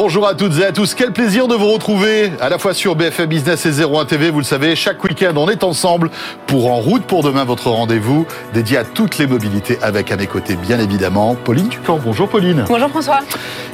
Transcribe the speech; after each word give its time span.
Bonjour 0.00 0.28
à 0.28 0.34
toutes 0.34 0.56
et 0.60 0.64
à 0.64 0.70
tous, 0.70 0.94
quel 0.94 1.12
plaisir 1.12 1.48
de 1.48 1.56
vous 1.56 1.72
retrouver 1.72 2.30
à 2.40 2.48
la 2.48 2.58
fois 2.58 2.72
sur 2.72 2.94
BFM 2.94 3.26
Business 3.26 3.66
et 3.66 3.82
01 3.82 4.04
TV. 4.04 4.30
Vous 4.30 4.38
le 4.38 4.44
savez, 4.44 4.76
chaque 4.76 5.02
week-end 5.02 5.32
on 5.34 5.48
est 5.48 5.64
ensemble 5.64 6.10
pour 6.46 6.70
En 6.70 6.76
route 6.76 7.02
pour 7.02 7.24
demain, 7.24 7.42
votre 7.42 7.68
rendez-vous 7.68 8.24
dédié 8.54 8.76
à 8.76 8.84
toutes 8.84 9.18
les 9.18 9.26
mobilités 9.26 9.76
avec 9.82 10.12
à 10.12 10.16
mes 10.16 10.28
côtés 10.28 10.54
bien 10.54 10.78
évidemment 10.78 11.34
Pauline 11.34 11.66
Ducamp. 11.66 11.98
Bonjour 11.98 12.28
Pauline. 12.28 12.64
Bonjour 12.68 12.88
François. 12.90 13.18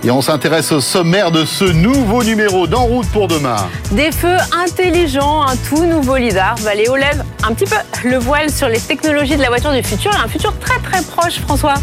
Et 0.03 0.11
on 0.11 0.23
s'intéresse 0.23 0.73
au 0.73 0.81
sommaire 0.81 1.31
de 1.31 1.45
ce 1.45 1.65
nouveau 1.65 2.25
numéro 2.25 2.67
d'En 2.67 2.85
route 2.85 3.09
pour 3.09 3.29
demain. 3.29 3.57
Des 3.91 4.11
feux 4.11 4.39
intelligents, 4.59 5.43
un 5.43 5.57
tout 5.69 5.85
nouveau 5.85 6.17
lidar. 6.17 6.55
Valéo 6.61 6.97
lève 6.97 7.23
un 7.47 7.53
petit 7.53 7.67
peu 7.67 7.77
le 8.09 8.17
voile 8.17 8.49
sur 8.49 8.71
les 8.71 8.81
technologies 8.81 9.37
de 9.37 9.43
la 9.43 9.49
voiture 9.49 9.73
du 9.73 9.83
futur 9.83 10.11
et 10.11 10.25
un 10.25 10.29
futur 10.29 10.59
très 10.59 10.79
très 10.79 11.03
proche 11.03 11.41
François. 11.41 11.75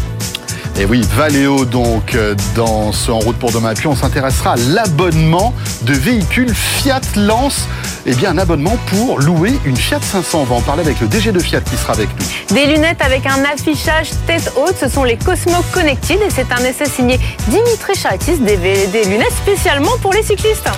Et 0.78 0.86
oui, 0.86 1.02
Valeo 1.14 1.64
donc 1.66 2.14
euh, 2.14 2.34
dans 2.54 2.92
ce 2.92 3.10
En 3.10 3.18
route 3.18 3.36
pour 3.36 3.52
demain. 3.52 3.74
Puis 3.74 3.86
on 3.86 3.94
s'intéressera 3.94 4.52
à 4.52 4.56
l'abonnement 4.56 5.52
de 5.82 5.92
véhicules 5.92 6.54
Fiat 6.54 7.00
Lance. 7.16 7.66
Eh 8.06 8.14
bien, 8.14 8.30
un 8.30 8.38
abonnement 8.38 8.76
pour 8.86 9.20
louer 9.20 9.52
une 9.64 9.76
Fiat 9.76 10.00
500. 10.00 10.40
On 10.40 10.44
va 10.44 10.54
en 10.56 10.60
parler 10.62 10.82
avec 10.82 10.98
le 11.00 11.08
DG 11.08 11.30
de 11.30 11.38
Fiat 11.38 11.60
qui 11.60 11.76
sera 11.76 11.92
avec 11.92 12.08
nous. 12.18 12.54
Des 12.54 12.66
lunettes 12.66 13.02
avec 13.02 13.26
un 13.26 13.44
affichage 13.44 14.10
tête 14.26 14.52
haute, 14.56 14.76
ce 14.80 14.88
sont 14.88 15.04
les 15.04 15.16
Cosmo 15.18 15.58
Connected 15.72 16.18
et 16.20 16.30
c'est 16.30 16.50
un 16.50 16.64
essai 16.64 16.86
signé 16.86 17.20
Dimitri 17.48 17.94
Chatis, 17.94 18.38
des, 18.38 18.56
des 18.56 19.04
lunettes 19.04 19.34
spécialement 19.42 19.92
pour 20.00 20.12
les 20.12 20.22
cyclistes. 20.22 20.68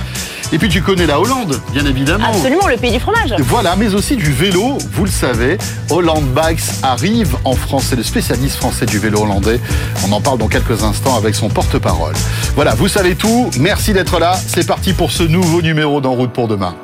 Et 0.53 0.59
puis 0.59 0.69
tu 0.69 0.83
connais 0.83 1.07
la 1.07 1.21
Hollande, 1.21 1.61
bien 1.73 1.85
évidemment. 1.87 2.27
Absolument, 2.29 2.67
le 2.67 2.77
pays 2.77 2.93
du 2.93 3.01
fromage. 3.01 3.35
Voilà, 3.41 3.77
mais 3.77 3.95
aussi 3.95 4.17
du 4.17 4.31
vélo, 4.31 4.79
vous 4.93 5.05
le 5.05 5.11
savez. 5.11 5.59
Holland 5.91 6.25
Bikes 6.35 6.63
arrive 6.83 7.37
en 7.45 7.55
France, 7.55 7.87
c'est 7.91 7.97
le 7.97 8.03
spécialiste 8.03 8.57
français 8.57 8.87
du 8.87 8.99
vélo 8.99 9.23
hollandais. 9.23 9.61
On 10.07 10.13
en 10.13 10.21
parle 10.21 10.39
dans 10.39 10.49
quelques 10.49 10.83
instants 10.83 11.17
avec 11.17 11.35
son 11.35 11.49
porte-parole. 11.49 12.15
Voilà, 12.55 12.75
vous 12.75 12.89
savez 12.89 13.15
tout. 13.15 13.51
Merci 13.59 13.93
d'être 13.93 14.19
là. 14.19 14.39
C'est 14.47 14.67
parti 14.67 14.93
pour 14.93 15.11
ce 15.11 15.23
nouveau 15.23 15.63
numéro 15.63 16.01
d'En 16.01 16.13
route 16.13 16.33
pour 16.33 16.49
demain. 16.49 16.75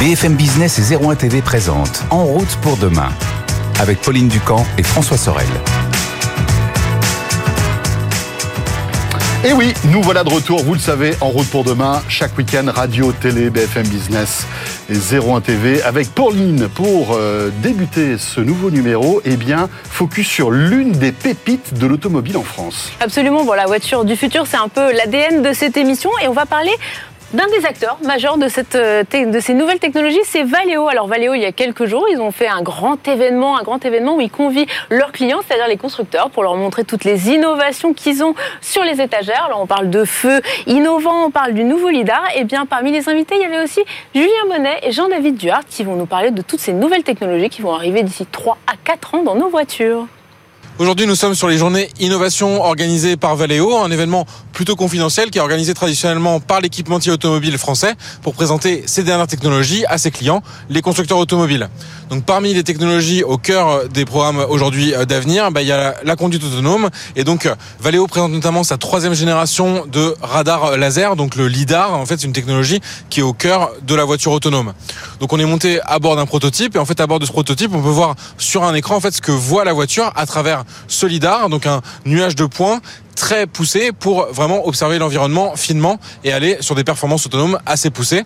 BFM 0.00 0.34
Business 0.34 0.78
et 0.78 0.94
01 0.94 1.16
TV 1.16 1.40
présente 1.40 2.04
En 2.10 2.24
route 2.24 2.56
pour 2.62 2.76
demain 2.76 3.08
avec 3.80 4.00
Pauline 4.00 4.28
Ducamp 4.28 4.64
et 4.78 4.82
François 4.82 5.16
Sorel. 5.16 5.46
Et 9.46 9.52
oui, 9.52 9.72
nous 9.92 10.02
voilà 10.02 10.24
de 10.24 10.28
retour, 10.28 10.60
vous 10.64 10.74
le 10.74 10.80
savez, 10.80 11.14
en 11.20 11.28
route 11.28 11.48
pour 11.48 11.62
demain, 11.62 12.02
chaque 12.08 12.36
week-end, 12.36 12.64
radio, 12.66 13.12
télé, 13.12 13.48
BFM 13.48 13.86
Business 13.86 14.44
et 14.90 14.94
01 14.94 15.40
TV, 15.40 15.80
avec 15.84 16.12
Pauline 16.12 16.66
pour 16.66 17.12
euh, 17.12 17.50
débuter 17.62 18.18
ce 18.18 18.40
nouveau 18.40 18.72
numéro, 18.72 19.22
eh 19.24 19.36
bien, 19.36 19.68
focus 19.88 20.26
sur 20.26 20.50
l'une 20.50 20.90
des 20.90 21.12
pépites 21.12 21.74
de 21.74 21.86
l'automobile 21.86 22.36
en 22.36 22.42
France. 22.42 22.90
Absolument, 22.98 23.44
bon, 23.44 23.52
la 23.52 23.66
voiture 23.66 24.04
du 24.04 24.16
futur, 24.16 24.48
c'est 24.48 24.56
un 24.56 24.66
peu 24.66 24.92
l'ADN 24.92 25.42
de 25.42 25.52
cette 25.52 25.76
émission 25.76 26.10
et 26.20 26.26
on 26.26 26.32
va 26.32 26.46
parler 26.46 26.72
d'un 27.32 27.46
des 27.48 27.66
acteurs 27.66 27.98
majeurs 28.04 28.36
euh, 28.74 29.02
de 29.02 29.40
ces 29.40 29.54
nouvelles 29.54 29.78
technologies, 29.78 30.20
c'est 30.24 30.44
Valeo. 30.44 30.88
Alors 30.88 31.08
Valeo, 31.08 31.34
il 31.34 31.42
y 31.42 31.44
a 31.44 31.52
quelques 31.52 31.86
jours, 31.86 32.06
ils 32.10 32.20
ont 32.20 32.30
fait 32.30 32.46
un 32.46 32.62
grand 32.62 33.06
événement, 33.08 33.58
un 33.58 33.62
grand 33.62 33.84
événement 33.84 34.16
où 34.16 34.20
ils 34.20 34.30
convient 34.30 34.64
leurs 34.90 35.12
clients, 35.12 35.40
c'est-à-dire 35.46 35.66
les 35.68 35.76
constructeurs, 35.76 36.30
pour 36.30 36.42
leur 36.42 36.54
montrer 36.56 36.84
toutes 36.84 37.04
les 37.04 37.30
innovations 37.30 37.94
qu'ils 37.94 38.22
ont 38.22 38.34
sur 38.60 38.84
les 38.84 39.00
étagères. 39.00 39.44
Alors 39.46 39.60
on 39.60 39.66
parle 39.66 39.90
de 39.90 40.04
feu 40.04 40.40
innovant, 40.66 41.26
on 41.26 41.30
parle 41.30 41.52
du 41.52 41.64
nouveau 41.64 41.88
lidar. 41.88 42.22
Et 42.36 42.44
bien 42.44 42.64
parmi 42.64 42.92
les 42.92 43.08
invités, 43.08 43.34
il 43.36 43.42
y 43.42 43.44
avait 43.44 43.62
aussi 43.62 43.80
Julien 44.14 44.30
Monet 44.48 44.78
et 44.82 44.92
Jean-David 44.92 45.36
Duhart 45.36 45.64
qui 45.68 45.84
vont 45.84 45.96
nous 45.96 46.06
parler 46.06 46.30
de 46.30 46.42
toutes 46.42 46.60
ces 46.60 46.72
nouvelles 46.72 47.02
technologies 47.02 47.48
qui 47.48 47.62
vont 47.62 47.74
arriver 47.74 48.02
d'ici 48.02 48.24
3 48.26 48.56
à 48.66 48.74
4 48.84 49.16
ans 49.16 49.22
dans 49.22 49.34
nos 49.34 49.48
voitures. 49.48 50.06
Aujourd'hui, 50.78 51.06
nous 51.06 51.14
sommes 51.14 51.34
sur 51.34 51.48
les 51.48 51.56
journées 51.56 51.88
innovation 52.00 52.62
organisées 52.62 53.16
par 53.16 53.34
Valeo, 53.34 53.78
un 53.78 53.90
événement 53.90 54.26
plutôt 54.52 54.76
confidentiel 54.76 55.30
qui 55.30 55.38
est 55.38 55.40
organisé 55.40 55.72
traditionnellement 55.72 56.38
par 56.38 56.60
l'équipementier 56.60 57.10
automobile 57.10 57.56
français 57.56 57.94
pour 58.20 58.34
présenter 58.34 58.82
ses 58.84 59.02
dernières 59.02 59.26
technologies 59.26 59.86
à 59.86 59.96
ses 59.96 60.10
clients, 60.10 60.42
les 60.68 60.82
constructeurs 60.82 61.16
automobiles. 61.16 61.70
Donc 62.10 62.24
parmi 62.24 62.52
les 62.52 62.62
technologies 62.62 63.24
au 63.24 63.38
cœur 63.38 63.88
des 63.88 64.04
programmes 64.04 64.44
aujourd'hui 64.50 64.94
euh, 64.94 65.06
d'avenir, 65.06 65.50
bah, 65.50 65.62
il 65.62 65.68
y 65.68 65.72
a 65.72 65.94
la 66.04 66.14
conduite 66.14 66.44
autonome 66.44 66.90
et 67.16 67.24
donc 67.24 67.48
Valeo 67.80 68.06
présente 68.06 68.32
notamment 68.32 68.62
sa 68.62 68.76
troisième 68.76 69.14
génération 69.14 69.86
de 69.90 70.14
radar 70.20 70.76
laser, 70.76 71.16
donc 71.16 71.36
le 71.36 71.48
lidar. 71.48 71.94
En 71.94 72.04
fait, 72.04 72.20
c'est 72.20 72.26
une 72.26 72.34
technologie 72.34 72.80
qui 73.08 73.20
est 73.20 73.24
au 73.24 73.32
cœur 73.32 73.70
de 73.82 73.94
la 73.94 74.04
voiture 74.04 74.32
autonome. 74.32 74.74
Donc 75.20 75.32
on 75.32 75.38
est 75.38 75.46
monté 75.46 75.80
à 75.86 75.98
bord 75.98 76.16
d'un 76.16 76.26
prototype 76.26 76.76
et 76.76 76.78
en 76.78 76.84
fait 76.84 77.00
à 77.00 77.06
bord 77.06 77.18
de 77.18 77.24
ce 77.24 77.32
prototype, 77.32 77.72
on 77.74 77.80
peut 77.80 77.88
voir 77.88 78.14
sur 78.36 78.62
un 78.62 78.74
écran 78.74 78.96
en 78.96 79.00
fait 79.00 79.12
ce 79.12 79.22
que 79.22 79.32
voit 79.32 79.64
la 79.64 79.72
voiture 79.72 80.12
à 80.16 80.26
travers 80.26 80.65
Solidar, 80.88 81.48
donc 81.48 81.66
un 81.66 81.82
nuage 82.04 82.34
de 82.36 82.46
points 82.46 82.80
très 83.14 83.46
poussé 83.46 83.92
pour 83.92 84.26
vraiment 84.26 84.66
observer 84.66 84.98
l'environnement 84.98 85.56
finement 85.56 85.98
et 86.22 86.32
aller 86.32 86.58
sur 86.60 86.74
des 86.74 86.84
performances 86.84 87.26
autonomes 87.26 87.58
assez 87.66 87.90
poussées. 87.90 88.24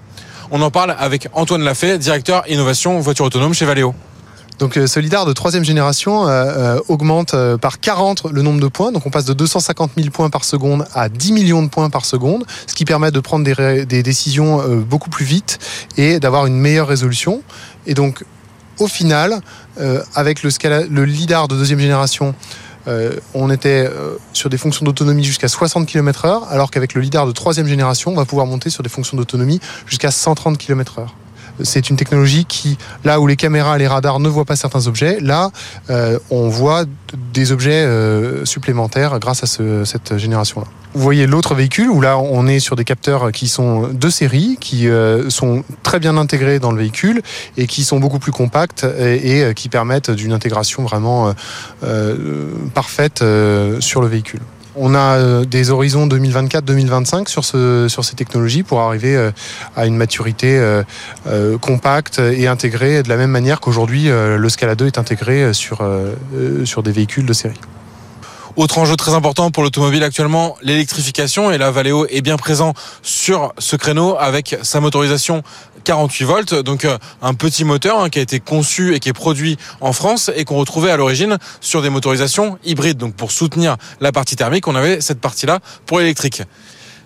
On 0.50 0.60
en 0.62 0.70
parle 0.70 0.96
avec 0.98 1.28
Antoine 1.32 1.62
Lafay, 1.62 1.96
directeur 1.98 2.42
innovation 2.48 2.98
voiture 3.00 3.24
autonome 3.24 3.54
chez 3.54 3.66
Valeo. 3.66 3.94
Donc 4.60 4.76
euh, 4.76 4.86
Solidar 4.86 5.24
de 5.24 5.32
troisième 5.32 5.64
génération 5.64 6.28
euh, 6.28 6.76
euh, 6.76 6.80
augmente 6.88 7.34
par 7.62 7.80
40 7.80 8.26
le 8.30 8.42
nombre 8.42 8.60
de 8.60 8.68
points. 8.68 8.92
Donc 8.92 9.06
on 9.06 9.10
passe 9.10 9.24
de 9.24 9.32
250 9.32 9.92
000 9.96 10.10
points 10.10 10.28
par 10.28 10.44
seconde 10.44 10.86
à 10.92 11.08
10 11.08 11.32
millions 11.32 11.62
de 11.62 11.68
points 11.68 11.88
par 11.88 12.04
seconde, 12.04 12.44
ce 12.66 12.74
qui 12.74 12.84
permet 12.84 13.10
de 13.10 13.20
prendre 13.20 13.44
des, 13.44 13.86
des 13.86 14.02
décisions 14.02 14.62
beaucoup 14.80 15.08
plus 15.08 15.24
vite 15.24 15.58
et 15.96 16.20
d'avoir 16.20 16.46
une 16.46 16.58
meilleure 16.58 16.88
résolution. 16.88 17.42
Et 17.86 17.94
donc 17.94 18.24
au 18.80 18.88
final, 18.88 19.40
euh, 19.78 20.02
avec 20.14 20.42
le, 20.42 20.50
le 20.88 21.04
LIDAR 21.04 21.48
de 21.48 21.56
deuxième 21.56 21.80
génération, 21.80 22.34
euh, 22.88 23.12
on 23.34 23.50
était 23.50 23.86
euh, 23.86 24.16
sur 24.32 24.48
des 24.48 24.56
fonctions 24.56 24.84
d'autonomie 24.84 25.24
jusqu'à 25.24 25.48
60 25.48 25.86
km/h, 25.86 26.48
alors 26.48 26.70
qu'avec 26.70 26.94
le 26.94 27.00
LIDAR 27.00 27.26
de 27.26 27.32
troisième 27.32 27.66
génération, 27.66 28.12
on 28.12 28.16
va 28.16 28.24
pouvoir 28.24 28.46
monter 28.46 28.70
sur 28.70 28.82
des 28.82 28.88
fonctions 28.88 29.16
d'autonomie 29.16 29.60
jusqu'à 29.86 30.10
130 30.10 30.56
km/h. 30.58 31.06
C'est 31.62 31.90
une 31.90 31.96
technologie 31.96 32.44
qui, 32.44 32.78
là 33.04 33.20
où 33.20 33.26
les 33.26 33.36
caméras 33.36 33.76
et 33.76 33.78
les 33.78 33.88
radars 33.88 34.20
ne 34.20 34.28
voient 34.28 34.44
pas 34.44 34.56
certains 34.56 34.86
objets, 34.86 35.18
là, 35.20 35.50
on 36.30 36.48
voit 36.48 36.84
des 37.32 37.52
objets 37.52 37.86
supplémentaires 38.44 39.18
grâce 39.18 39.42
à 39.42 39.46
cette 39.84 40.16
génération-là. 40.16 40.66
Vous 40.92 41.02
voyez 41.02 41.28
l'autre 41.28 41.54
véhicule 41.54 41.88
où 41.88 42.00
là 42.00 42.18
on 42.18 42.48
est 42.48 42.58
sur 42.58 42.74
des 42.74 42.84
capteurs 42.84 43.30
qui 43.30 43.46
sont 43.46 43.88
de 43.92 44.10
série, 44.10 44.56
qui 44.60 44.88
euh, 44.88 45.30
sont 45.30 45.62
très 45.84 46.00
bien 46.00 46.16
intégrés 46.16 46.58
dans 46.58 46.72
le 46.72 46.78
véhicule 46.78 47.22
et 47.56 47.68
qui 47.68 47.84
sont 47.84 48.00
beaucoup 48.00 48.18
plus 48.18 48.32
compacts 48.32 48.82
et, 48.82 49.44
euh, 49.44 49.52
qui 49.52 49.68
permettent 49.68 50.10
d'une 50.10 50.32
intégration 50.32 50.82
vraiment 50.82 51.32
euh, 51.84 52.48
parfaite 52.74 53.24
sur 53.78 54.02
le 54.02 54.08
véhicule. 54.08 54.40
On 54.76 54.94
a 54.94 55.44
des 55.44 55.70
horizons 55.70 56.06
2024-2025 56.06 57.28
sur, 57.28 57.44
ce, 57.44 57.88
sur 57.88 58.04
ces 58.04 58.14
technologies 58.14 58.62
pour 58.62 58.80
arriver 58.80 59.30
à 59.76 59.86
une 59.86 59.96
maturité 59.96 60.60
compacte 61.60 62.18
et 62.20 62.46
intégrée 62.46 63.02
de 63.02 63.08
la 63.08 63.16
même 63.16 63.30
manière 63.30 63.60
qu'aujourd'hui 63.60 64.04
le 64.06 64.48
Scala 64.48 64.76
2 64.76 64.86
est 64.86 64.98
intégré 64.98 65.52
sur, 65.52 65.86
sur 66.64 66.82
des 66.82 66.92
véhicules 66.92 67.26
de 67.26 67.32
série. 67.32 67.60
Autre 68.56 68.78
enjeu 68.78 68.96
très 68.96 69.14
important 69.14 69.50
pour 69.50 69.62
l'automobile 69.62 70.02
actuellement, 70.02 70.56
l'électrification. 70.60 71.50
Et 71.50 71.58
là, 71.58 71.70
Valeo 71.70 72.06
est 72.06 72.20
bien 72.20 72.36
présent 72.36 72.74
sur 73.00 73.52
ce 73.58 73.76
créneau 73.76 74.16
avec 74.18 74.56
sa 74.62 74.80
motorisation 74.80 75.42
48 75.90 76.24
volts, 76.24 76.54
donc 76.54 76.84
euh, 76.84 76.98
un 77.20 77.34
petit 77.34 77.64
moteur 77.64 77.98
hein, 77.98 78.10
qui 78.10 78.20
a 78.20 78.22
été 78.22 78.38
conçu 78.38 78.94
et 78.94 79.00
qui 79.00 79.08
est 79.08 79.12
produit 79.12 79.56
en 79.80 79.92
France 79.92 80.30
et 80.36 80.44
qu'on 80.44 80.54
retrouvait 80.54 80.92
à 80.92 80.96
l'origine 80.96 81.36
sur 81.60 81.82
des 81.82 81.90
motorisations 81.90 82.60
hybrides. 82.64 82.96
Donc 82.96 83.16
pour 83.16 83.32
soutenir 83.32 83.76
la 84.00 84.12
partie 84.12 84.36
thermique, 84.36 84.68
on 84.68 84.76
avait 84.76 85.00
cette 85.00 85.20
partie-là 85.20 85.58
pour 85.86 85.98
l'électrique. 85.98 86.44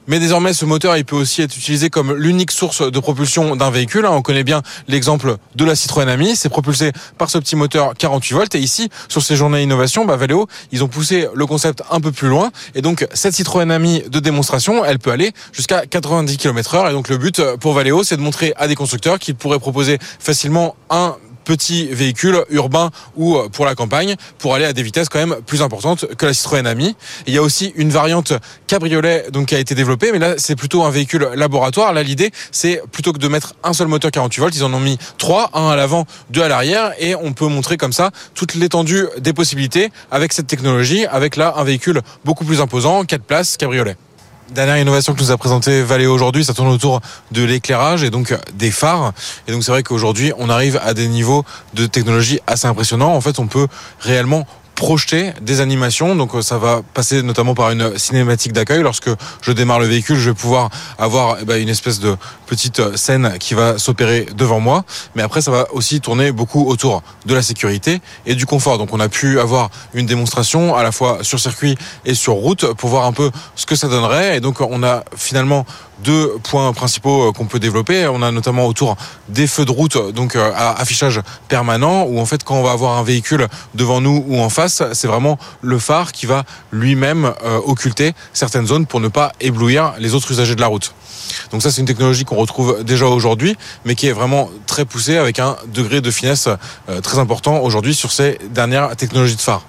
Mais 0.07 0.19
désormais, 0.19 0.53
ce 0.53 0.67
moteur, 0.67 0.97
il 0.99 1.05
peut 1.05 1.17
aussi 1.17 1.41
être 1.41 1.57
utilisé 1.57 1.89
comme 1.89 2.13
l'unique 2.13 2.51
source 2.51 2.83
de 2.83 3.01
propulsion 3.01 3.57
d'un 3.57 3.71
véhicule. 3.71 4.05
On 4.05 4.21
connaît 4.21 4.45
bien 4.45 4.63
l'exemple 4.87 5.37
de 5.55 5.65
la 5.65 5.75
Citroën 5.75 6.09
Ami. 6.09 6.37
C'est 6.37 6.51
propulsé 6.51 6.93
par 7.17 7.31
ce 7.31 7.39
petit 7.39 7.57
moteur 7.57 7.95
48 7.97 8.35
volts. 8.35 8.55
Et 8.55 8.59
ici, 8.59 8.91
sur 9.09 9.23
ces 9.23 9.35
journées 9.35 9.63
innovation, 9.63 10.05
bah, 10.05 10.19
ils 10.73 10.85
ont 10.85 10.89
poussé 10.89 11.27
le 11.35 11.47
concept 11.47 11.83
un 11.91 12.01
peu 12.01 12.12
plus 12.12 12.29
loin. 12.29 12.51
Et 12.75 12.83
donc, 12.83 13.06
cette 13.15 13.35
Citroën 13.35 13.71
Ami 13.71 14.03
de 14.09 14.21
démonstration, 14.21 14.85
elle 14.85 14.99
peut 14.99 15.11
aller 15.11 15.33
jusqu'à 15.53 15.87
90 15.87 16.37
km 16.37 16.75
heure. 16.75 16.89
Et 16.89 16.93
donc, 16.93 17.09
le 17.09 17.17
but 17.17 17.41
pour 17.61 17.73
Valeo, 17.73 18.05
c'est 18.05 18.17
de 18.17 18.23
montrer 18.23 18.53
à 18.57 18.69
des 18.69 18.75
constructeurs 18.75 19.19
qu'ils 19.19 19.37
pourraient 19.37 19.59
proposer 19.59 19.99
facilement 20.19 20.77
un 20.91 21.17
petit 21.44 21.87
véhicule 21.87 22.44
urbain 22.50 22.91
ou 23.17 23.37
euh, 23.37 23.49
pour 23.49 23.64
la 23.64 23.75
campagne 23.75 24.17
pour 24.38 24.55
aller 24.55 24.64
à 24.64 24.73
des 24.73 24.82
vitesses 24.82 25.08
quand 25.08 25.19
même 25.19 25.37
plus 25.46 25.62
importantes 25.62 26.06
que 26.17 26.26
la 26.26 26.35
Citroën 26.35 26.67
Ami. 26.67 26.96
Il 27.26 27.35
y 27.35 27.38
a 27.38 27.43
aussi 27.43 27.73
une 27.76 27.91
variante 27.91 28.32
cabriolet 28.67 29.26
donc 29.31 29.46
qui 29.46 29.55
a 29.55 29.58
été 29.58 29.75
développée, 29.75 30.11
mais 30.12 30.19
là 30.19 30.35
c'est 30.38 30.56
plutôt 30.56 30.82
un 30.82 30.91
véhicule 30.91 31.29
laboratoire. 31.35 31.93
Là 31.93 32.02
l'idée 32.02 32.31
c'est 32.50 32.82
plutôt 32.91 33.12
que 33.12 33.19
de 33.19 33.29
mettre 33.29 33.55
un 33.62 33.73
seul 33.73 33.88
moteur 33.88 34.11
48 34.11 34.41
volts, 34.41 34.56
ils 34.56 34.64
en 34.64 34.73
ont 34.73 34.81
mis 34.81 34.99
trois, 35.19 35.50
un 35.55 35.69
à 35.69 35.76
l'avant, 35.76 36.06
deux 36.31 36.43
à 36.43 36.49
l'arrière, 36.49 36.93
et 36.99 37.14
on 37.14 37.32
peut 37.32 37.47
montrer 37.47 37.76
comme 37.76 37.93
ça 37.93 38.11
toute 38.35 38.55
l'étendue 38.55 39.06
des 39.19 39.32
possibilités 39.32 39.90
avec 40.11 40.32
cette 40.32 40.47
technologie, 40.47 41.06
avec 41.06 41.37
là 41.37 41.55
un 41.56 41.64
véhicule 41.64 42.00
beaucoup 42.25 42.44
plus 42.44 42.61
imposant, 42.61 43.05
4 43.05 43.23
places 43.23 43.56
cabriolet. 43.56 43.97
Dernière 44.50 44.76
innovation 44.76 45.14
que 45.14 45.20
nous 45.20 45.31
a 45.31 45.38
présenté 45.38 45.82
Valeo 45.82 46.12
aujourd'hui, 46.12 46.44
ça 46.44 46.52
tourne 46.52 46.69
autour 46.69 47.00
de 47.32 47.43
l'éclairage 47.43 48.02
et 48.02 48.11
donc 48.11 48.37
des 48.52 48.70
phares. 48.70 49.14
Et 49.49 49.52
donc 49.52 49.64
c'est 49.64 49.70
vrai 49.70 49.82
qu'aujourd'hui, 49.82 50.32
on 50.37 50.50
arrive 50.50 50.79
à 50.85 50.93
des 50.93 51.08
niveaux 51.08 51.44
de 51.73 51.87
technologie 51.87 52.41
assez 52.46 52.67
impressionnants. 52.67 53.14
En 53.14 53.20
fait, 53.23 53.38
on 53.38 53.46
peut 53.46 53.69
réellement 54.00 54.46
projeter 54.75 55.32
des 55.41 55.61
animations. 55.61 56.17
Donc 56.17 56.35
euh, 56.35 56.43
ça 56.43 56.59
va 56.59 56.82
passer 56.94 57.23
notamment 57.23 57.55
par 57.55 57.71
une 57.71 57.99
cinématique 57.99 58.53
d'accueil. 58.53 58.82
Lorsque 58.82 59.11
je 59.43 59.53
démarre 59.53 59.81
le 59.81 59.87
véhicule, 59.87 60.17
je 60.17 60.31
vais 60.31 60.35
pouvoir 60.35 60.71
avoir 60.99 61.38
eh 61.41 61.44
ben, 61.44 61.61
une 61.61 61.69
espèce 61.69 62.00
de 62.00 62.17
petite 62.47 62.97
scène 62.97 63.37
qui 63.38 63.55
va 63.55 63.79
s'opérer 63.79 64.26
devant 64.37 64.61
moi. 64.61 64.85
Mais 65.15 65.23
après, 65.23 65.43
ça 65.43 65.50
va 65.50 65.67
aussi 65.73 66.00
tourner 66.00 66.32
beaucoup 66.32 66.67
autour 66.67 67.03
de 67.26 67.35
la 67.35 67.43
sécurité 67.43 68.00
et 68.26 68.35
du 68.35 68.47
confort. 68.47 68.79
Donc 68.79 68.93
on 68.93 69.00
a 69.00 69.09
pu 69.09 69.41
avoir 69.41 69.71
une 69.94 70.06
démonstration 70.06 70.75
à 70.75 70.82
la 70.82 70.93
fois 70.93 71.19
sur 71.23 71.41
circuit 71.41 71.76
et 72.05 72.15
sur 72.15 72.35
route 72.35 72.73
pour 72.75 72.91
voir 72.91 73.06
un 73.06 73.12
peu 73.12 73.31
ce 73.56 73.67
que 73.67 73.76
ça 73.76 73.88
donnerait. 73.88 74.37
Et 74.37 74.41
donc 74.41 74.61
on 74.61 74.82
a 74.82 75.05
finalement 75.17 75.65
deux 76.00 76.37
points 76.43 76.73
principaux 76.73 77.29
euh, 77.29 77.32
qu'on 77.32 77.47
peut 77.47 77.59
développer. 77.59 78.06
On 78.06 78.23
a 78.23 78.31
notamment 78.31 78.67
autour 78.67 78.97
des 79.29 79.47
feux 79.47 79.65
de 79.65 79.71
route, 79.71 80.12
donc 80.12 80.37
euh, 80.37 80.53
à 80.55 80.81
affichage 80.81 81.21
permanent, 81.49 82.05
où 82.05 82.19
en 82.19 82.26
fait 82.26 82.44
quand 82.44 82.56
on 82.56 82.62
va 82.62 82.73
avoir 82.73 82.99
un 82.99 83.03
véhicule 83.03 83.47
devant 83.75 84.00
nous 84.00 84.25
ou 84.29 84.41
en 84.41 84.49
face, 84.49 84.63
c'est 84.69 85.06
vraiment 85.06 85.38
le 85.62 85.78
phare 85.78 86.12
qui 86.12 86.26
va 86.26 86.44
lui-même 86.70 87.32
euh, 87.44 87.61
occulter 87.64 88.14
certaines 88.32 88.66
zones 88.66 88.87
pour 88.87 89.00
ne 89.00 89.08
pas 89.08 89.32
éblouir 89.40 89.94
les 89.99 90.14
autres 90.14 90.31
usagers 90.31 90.55
de 90.55 90.61
la 90.61 90.66
route. 90.66 90.94
Donc 91.50 91.62
ça 91.62 91.70
c'est 91.70 91.81
une 91.81 91.87
technologie 91.87 92.25
qu'on 92.25 92.37
retrouve 92.37 92.84
déjà 92.84 93.06
aujourd'hui, 93.06 93.56
mais 93.84 93.94
qui 93.94 94.06
est 94.08 94.12
vraiment 94.12 94.50
très 94.66 94.84
poussée 94.84 95.16
avec 95.16 95.38
un 95.38 95.56
degré 95.66 96.00
de 96.00 96.11
finesse 96.11 96.49
très 97.02 97.19
important 97.19 97.61
aujourd'hui 97.61 97.94
sur 97.94 98.12
ces 98.12 98.38
dernières 98.50 98.94
technologies 98.96 99.37
de 99.37 99.40
phare. 99.40 99.62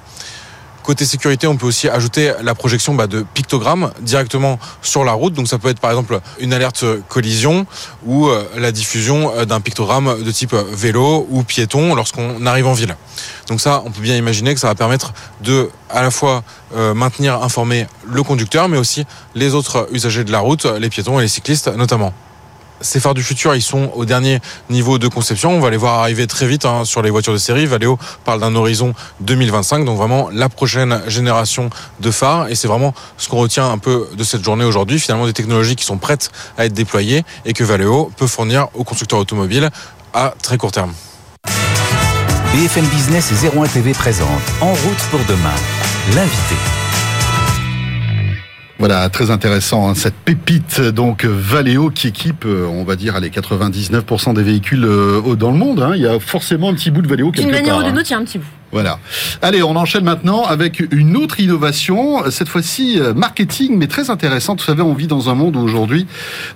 Côté 0.85 1.03
sécurité, 1.03 1.47
on 1.47 1.57
peut 1.57 1.65
aussi 1.65 1.89
ajouter 1.89 2.31
la 2.43 2.53
projection 2.53 2.93
bah, 2.93 3.07
de 3.07 3.25
pictogrammes 3.33 3.91
directement 4.01 4.59
sur 4.83 5.03
la 5.03 5.13
route. 5.13 5.33
Donc 5.33 5.47
ça 5.47 5.57
peut 5.57 5.69
être 5.69 5.79
par 5.79 5.89
exemple 5.89 6.19
une 6.39 6.53
alerte 6.53 6.85
collision 7.09 7.65
ou 8.05 8.27
euh, 8.27 8.43
la 8.55 8.71
diffusion 8.71 9.31
euh, 9.35 9.45
d'un 9.45 9.61
pictogramme 9.61 10.23
de 10.23 10.31
type 10.31 10.53
vélo 10.53 11.25
ou 11.31 11.41
piéton 11.41 11.95
lorsqu'on 11.95 12.45
arrive 12.45 12.67
en 12.67 12.73
ville. 12.73 12.95
Donc 13.47 13.61
ça, 13.61 13.81
on 13.83 13.89
peut 13.89 14.01
bien 14.01 14.15
imaginer 14.15 14.53
que 14.53 14.59
ça 14.59 14.67
va 14.67 14.75
permettre 14.75 15.15
de 15.41 15.71
à 15.89 16.03
la 16.03 16.11
fois 16.11 16.43
euh, 16.75 16.93
maintenir 16.93 17.41
informé 17.41 17.87
le 18.07 18.21
conducteur, 18.21 18.69
mais 18.69 18.77
aussi 18.77 19.05
les 19.33 19.55
autres 19.55 19.87
usagers 19.91 20.23
de 20.23 20.31
la 20.31 20.39
route, 20.39 20.65
les 20.65 20.89
piétons 20.89 21.19
et 21.19 21.23
les 21.23 21.27
cyclistes 21.27 21.67
notamment 21.75 22.13
ces 22.81 22.99
phares 22.99 23.13
du 23.13 23.23
futur, 23.23 23.55
ils 23.55 23.61
sont 23.61 23.91
au 23.95 24.05
dernier 24.05 24.39
niveau 24.69 24.97
de 24.97 25.07
conception. 25.07 25.51
On 25.51 25.59
va 25.59 25.69
les 25.69 25.77
voir 25.77 25.99
arriver 25.99 26.27
très 26.27 26.47
vite 26.47 26.65
hein, 26.65 26.85
sur 26.85 27.01
les 27.01 27.09
voitures 27.09 27.33
de 27.33 27.37
série. 27.37 27.65
Valeo 27.65 27.97
parle 28.23 28.39
d'un 28.39 28.55
horizon 28.55 28.93
2025, 29.21 29.85
donc 29.85 29.97
vraiment 29.97 30.29
la 30.31 30.49
prochaine 30.49 31.01
génération 31.07 31.69
de 31.99 32.11
phares. 32.11 32.49
Et 32.49 32.55
c'est 32.55 32.67
vraiment 32.67 32.93
ce 33.17 33.29
qu'on 33.29 33.37
retient 33.37 33.69
un 33.69 33.77
peu 33.77 34.07
de 34.15 34.23
cette 34.23 34.43
journée 34.43 34.65
aujourd'hui. 34.65 34.99
Finalement, 34.99 35.25
des 35.25 35.33
technologies 35.33 35.75
qui 35.75 35.85
sont 35.85 35.97
prêtes 35.97 36.31
à 36.57 36.65
être 36.65 36.73
déployées 36.73 37.23
et 37.45 37.53
que 37.53 37.63
Valeo 37.63 38.11
peut 38.17 38.27
fournir 38.27 38.67
aux 38.73 38.83
constructeurs 38.83 39.19
automobiles 39.19 39.69
à 40.13 40.33
très 40.41 40.57
court 40.57 40.71
terme. 40.71 40.93
BFM 42.53 42.85
Business 42.85 43.31
et 43.31 43.57
01 43.57 43.67
TV 43.67 43.91
présente 43.93 44.29
En 44.61 44.71
route 44.71 45.03
pour 45.11 45.19
demain, 45.27 45.55
l'invité. 46.15 46.84
Voilà, 48.77 49.07
très 49.09 49.31
intéressant, 49.31 49.89
hein, 49.89 49.95
cette 49.95 50.15
pépite 50.15 50.81
donc 50.81 51.23
Valeo 51.23 51.89
qui 51.89 52.07
équipe, 52.07 52.43
euh, 52.45 52.65
on 52.65 52.83
va 52.83 52.97
dire, 52.97 53.19
les 53.21 53.29
99% 53.29 54.33
des 54.33 54.43
véhicules 54.43 54.83
euh, 54.83 55.35
dans 55.35 55.51
le 55.51 55.57
monde. 55.57 55.81
Hein. 55.81 55.93
Il 55.95 56.01
y 56.01 56.07
a 56.07 56.19
forcément 56.19 56.69
un 56.69 56.73
petit 56.73 56.91
bout 56.91 57.01
de 57.01 57.07
Valeo 57.07 57.31
quelque 57.31 57.49
part. 57.49 57.51
D'une 57.51 57.61
manière 57.61 57.77
ou 57.77 57.79
hein. 57.79 57.83
d'une 57.83 57.97
autre, 57.97 58.09
il 58.09 58.11
y 58.11 58.15
a 58.15 58.19
un 58.19 58.25
petit 58.25 58.37
bout. 58.37 58.45
Voilà. 58.75 58.99
Allez, 59.41 59.63
on 59.63 59.77
enchaîne 59.77 60.03
maintenant 60.03 60.43
avec 60.43 60.83
une 60.91 61.15
autre 61.15 61.39
innovation, 61.39 62.29
cette 62.29 62.49
fois-ci 62.49 62.99
euh, 62.99 63.13
marketing, 63.13 63.77
mais 63.77 63.87
très 63.87 64.09
intéressante. 64.09 64.59
Vous 64.59 64.65
savez, 64.65 64.81
on 64.81 64.93
vit 64.93 65.07
dans 65.07 65.29
un 65.29 65.33
monde 65.33 65.55
où 65.55 65.59
aujourd'hui, 65.59 66.07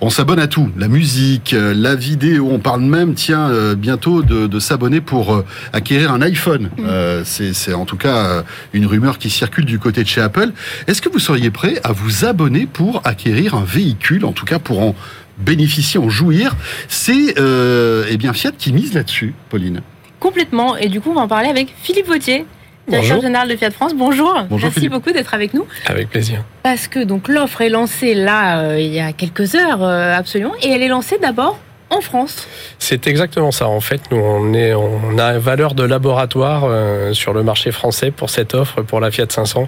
on 0.02 0.10
s'abonne 0.10 0.40
à 0.40 0.48
tout. 0.48 0.70
La 0.76 0.90
musique, 0.90 1.54
euh, 1.54 1.74
la 1.74 1.96
vidéo, 1.96 2.50
on 2.52 2.60
parle 2.60 2.82
même, 2.82 3.14
tiens, 3.14 3.50
euh, 3.50 3.74
bientôt 3.74 4.22
de, 4.22 4.60
s'abonner 4.60 5.00
pour 5.00 5.46
acquérir 5.72 6.12
un 6.12 6.22
iPhone. 6.22 6.70
Mm. 6.78 7.24
C'est 7.24 7.74
en 7.74 7.86
tout 7.86 7.96
cas 7.96 8.44
une 8.74 8.86
rumeur 8.86 9.18
qui 9.18 9.30
circule 9.30 9.64
du 9.64 9.80
côté 9.80 10.04
de 10.04 10.10
chez 10.10 10.20
Apple. 10.20 10.52
Est-ce 10.88 11.02
que 11.02 11.08
vous 11.08 11.20
seriez 11.20 11.52
prêt 11.52 11.80
à 11.86 11.94
vous 11.94 12.26
abonner 12.26 12.66
pour 12.66 13.02
acquérir 13.06 13.56
un 13.56 13.64
véhicule, 13.64 14.26
en 14.26 14.34
tout 14.34 14.46
cas 14.46 14.60
pour 14.60 14.82
en 14.82 14.96
bénéficier, 15.38 16.02
en 16.02 16.10
jouir? 16.10 16.58
C'est 16.90 17.36
eh 17.38 18.18
bien 18.18 18.34
Fiat 18.34 18.52
qui 18.58 18.74
mise 18.74 18.94
là-dessus, 18.94 19.34
Pauline 19.50 19.80
complètement. 20.20 20.78
Et 20.78 20.88
du 20.88 21.02
coup, 21.02 21.12
on 21.12 21.16
va 21.16 21.22
en 21.22 21.28
parler 21.28 21.50
avec 21.50 21.74
Philippe 21.82 22.08
Vautier, 22.08 22.46
directeur 22.88 23.22
général 23.22 23.48
de 23.48 23.56
Fiat 23.56 23.72
France. 23.72 23.94
Bonjour. 23.96 24.36
Merci 24.50 24.90
beaucoup 24.90 25.12
d'être 25.12 25.34
avec 25.34 25.54
nous. 25.54 25.66
Avec 25.86 26.10
plaisir. 26.10 26.44
Parce 26.64 26.88
que 26.88 27.04
donc 27.04 27.28
l'offre 27.28 27.62
est 27.62 27.70
lancée 27.70 28.14
là 28.14 28.60
euh, 28.60 28.80
il 28.80 28.94
y 28.94 29.00
a 29.00 29.14
quelques 29.14 29.56
heures 29.56 29.84
euh, 29.84 30.16
absolument, 30.16 30.54
et 30.62 30.70
elle 30.70 30.82
est 30.82 30.88
lancée 30.88 31.18
d'abord 31.22 31.60
en 31.92 32.02
France. 32.02 32.48
C'est 32.78 33.08
exactement 33.08 33.52
ça. 33.52 33.68
En 33.68 33.80
fait, 33.80 34.02
nous, 34.12 34.18
on, 34.18 34.54
est, 34.54 34.76
on 34.76 35.18
a 35.18 35.34
une 35.34 35.40
valeur 35.40 35.74
de 35.74 35.84
laboratoire 35.84 36.66
euh, 36.66 37.14
sur 37.14 37.34
le 37.34 37.42
marché 37.42 37.72
français 37.72 38.12
pour 38.12 38.30
cette 38.30 38.54
offre 38.54 38.84
pour 38.84 39.00
la 39.00 39.10
Fiat 39.10 39.26
500. 39.28 39.68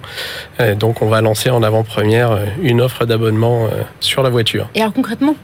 donc, 0.76 1.02
on 1.02 1.08
va 1.08 1.20
lancer 1.20 1.50
en 1.50 1.64
avant-première 1.64 2.38
une 2.62 2.80
offre 2.80 3.06
d'abonnement 3.06 3.68
sur 3.98 4.22
la 4.22 4.30
voiture. 4.30 4.68
Et 4.76 4.80
alors, 4.80 4.92
concrètement, 4.92 5.34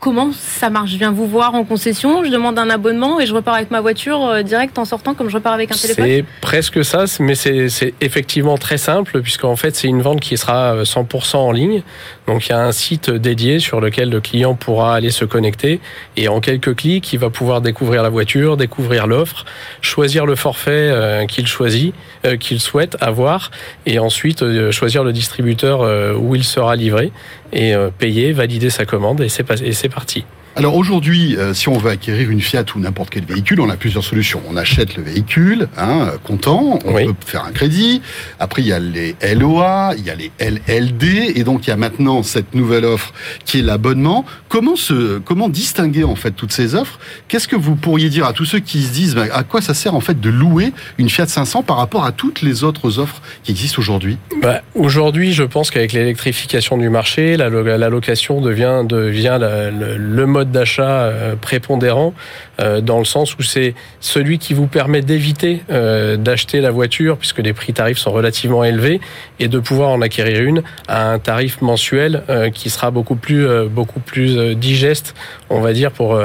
Comment 0.00 0.30
ça 0.32 0.70
marche? 0.70 0.92
Je 0.92 0.96
viens 0.96 1.12
vous 1.12 1.26
voir 1.26 1.54
en 1.54 1.62
concession, 1.62 2.24
je 2.24 2.30
demande 2.30 2.58
un 2.58 2.70
abonnement 2.70 3.20
et 3.20 3.26
je 3.26 3.34
repars 3.34 3.54
avec 3.54 3.70
ma 3.70 3.82
voiture 3.82 4.24
euh, 4.24 4.42
direct 4.42 4.78
en 4.78 4.86
sortant 4.86 5.12
comme 5.12 5.28
je 5.28 5.34
repars 5.34 5.52
avec 5.52 5.70
un 5.70 5.74
téléphone? 5.74 6.06
C'est 6.06 6.24
presque 6.40 6.82
ça, 6.82 7.04
mais 7.20 7.34
c'est 7.34 7.92
effectivement 8.00 8.56
très 8.56 8.78
simple 8.78 9.20
puisqu'en 9.20 9.56
fait 9.56 9.76
c'est 9.76 9.88
une 9.88 10.00
vente 10.00 10.20
qui 10.20 10.38
sera 10.38 10.84
100% 10.84 11.36
euh, 11.36 11.38
en 11.38 11.52
ligne. 11.52 11.82
Donc 12.26 12.46
il 12.46 12.50
y 12.50 12.52
a 12.54 12.64
un 12.64 12.72
site 12.72 13.10
dédié 13.10 13.58
sur 13.58 13.82
lequel 13.82 14.08
le 14.08 14.22
client 14.22 14.54
pourra 14.54 14.94
aller 14.94 15.10
se 15.10 15.26
connecter 15.26 15.80
et 16.16 16.28
en 16.28 16.40
quelques 16.40 16.76
clics 16.76 17.12
il 17.12 17.18
va 17.18 17.28
pouvoir 17.28 17.60
découvrir 17.60 18.02
la 18.02 18.08
voiture, 18.08 18.56
découvrir 18.56 19.06
l'offre, 19.06 19.44
choisir 19.82 20.24
le 20.24 20.34
forfait 20.34 20.70
euh, 20.70 21.26
qu'il 21.26 21.46
choisit, 21.46 21.94
qu'il 22.38 22.60
souhaite 22.60 22.96
avoir 23.02 23.50
et 23.84 23.98
ensuite 23.98 24.70
choisir 24.70 25.04
le 25.04 25.12
distributeur 25.12 25.80
où 26.18 26.34
il 26.34 26.44
sera 26.44 26.76
livré 26.76 27.12
et 27.52 27.74
payer, 27.98 28.32
valider 28.32 28.70
sa 28.70 28.84
commande 28.84 29.20
et 29.20 29.28
c'est 29.28 29.88
parti. 29.88 30.24
Alors 30.60 30.76
aujourd'hui, 30.76 31.38
euh, 31.38 31.54
si 31.54 31.70
on 31.70 31.78
veut 31.78 31.90
acquérir 31.90 32.28
une 32.28 32.42
Fiat 32.42 32.66
ou 32.76 32.80
n'importe 32.80 33.08
quel 33.08 33.24
véhicule, 33.24 33.62
on 33.62 33.70
a 33.70 33.78
plusieurs 33.78 34.04
solutions. 34.04 34.42
On 34.46 34.58
achète 34.58 34.94
le 34.94 35.02
véhicule, 35.02 35.68
hein, 35.78 36.12
comptant, 36.22 36.78
on 36.84 36.92
peut 36.92 37.14
faire 37.24 37.46
un 37.46 37.50
crédit. 37.50 38.02
Après, 38.38 38.60
il 38.60 38.68
y 38.68 38.72
a 38.74 38.78
les 38.78 39.16
LOA, 39.34 39.94
il 39.96 40.04
y 40.04 40.10
a 40.10 40.14
les 40.14 40.30
LLD, 40.38 41.32
et 41.34 41.44
donc 41.44 41.66
il 41.66 41.70
y 41.70 41.72
a 41.72 41.78
maintenant 41.78 42.22
cette 42.22 42.54
nouvelle 42.54 42.84
offre 42.84 43.14
qui 43.46 43.60
est 43.60 43.62
l'abonnement. 43.62 44.26
Comment 44.50 44.76
se, 44.76 45.16
comment 45.20 45.48
distinguer 45.48 46.04
en 46.04 46.14
fait 46.14 46.32
toutes 46.32 46.52
ces 46.52 46.74
offres? 46.74 46.98
Qu'est-ce 47.28 47.48
que 47.48 47.56
vous 47.56 47.74
pourriez 47.74 48.10
dire 48.10 48.26
à 48.26 48.34
tous 48.34 48.44
ceux 48.44 48.58
qui 48.58 48.82
se 48.82 48.92
disent 48.92 49.14
bah, 49.14 49.28
à 49.32 49.44
quoi 49.44 49.62
ça 49.62 49.72
sert 49.72 49.94
en 49.94 50.00
fait 50.00 50.20
de 50.20 50.28
louer 50.28 50.74
une 50.98 51.08
Fiat 51.08 51.26
500 51.26 51.62
par 51.62 51.78
rapport 51.78 52.04
à 52.04 52.12
toutes 52.12 52.42
les 52.42 52.64
autres 52.64 52.98
offres 52.98 53.22
qui 53.44 53.52
existent 53.52 53.78
aujourd'hui? 53.78 54.18
Bah, 54.42 54.60
Aujourd'hui, 54.74 55.32
je 55.32 55.44
pense 55.44 55.70
qu'avec 55.70 55.94
l'électrification 55.94 56.76
du 56.76 56.90
marché, 56.90 57.38
la, 57.38 57.48
location 57.48 58.42
devient 58.42 58.82
devient 58.86 59.38
le, 59.40 59.96
le 59.96 60.26
mode 60.26 60.49
d'achat 60.50 60.82
euh, 60.82 61.36
prépondérant 61.36 62.14
euh, 62.60 62.80
dans 62.80 62.98
le 62.98 63.04
sens 63.04 63.36
où 63.36 63.42
c'est 63.42 63.74
celui 64.00 64.38
qui 64.38 64.54
vous 64.54 64.66
permet 64.66 65.00
d'éviter 65.00 65.62
euh, 65.70 66.16
d'acheter 66.16 66.60
la 66.60 66.70
voiture 66.70 67.16
puisque 67.16 67.38
les 67.38 67.52
prix 67.52 67.72
tarifs 67.72 67.98
sont 67.98 68.12
relativement 68.12 68.64
élevés 68.64 69.00
et 69.38 69.48
de 69.48 69.58
pouvoir 69.58 69.90
en 69.90 70.02
acquérir 70.02 70.42
une 70.42 70.62
à 70.88 71.10
un 71.10 71.18
tarif 71.18 71.62
mensuel 71.62 72.22
qui 72.54 72.70
sera 72.70 72.90
beaucoup 72.90 73.16
plus 73.16 73.46
beaucoup 73.68 74.00
plus 74.00 74.54
digeste 74.54 75.14
on 75.48 75.60
va 75.60 75.72
dire 75.72 75.90
pour 75.90 76.20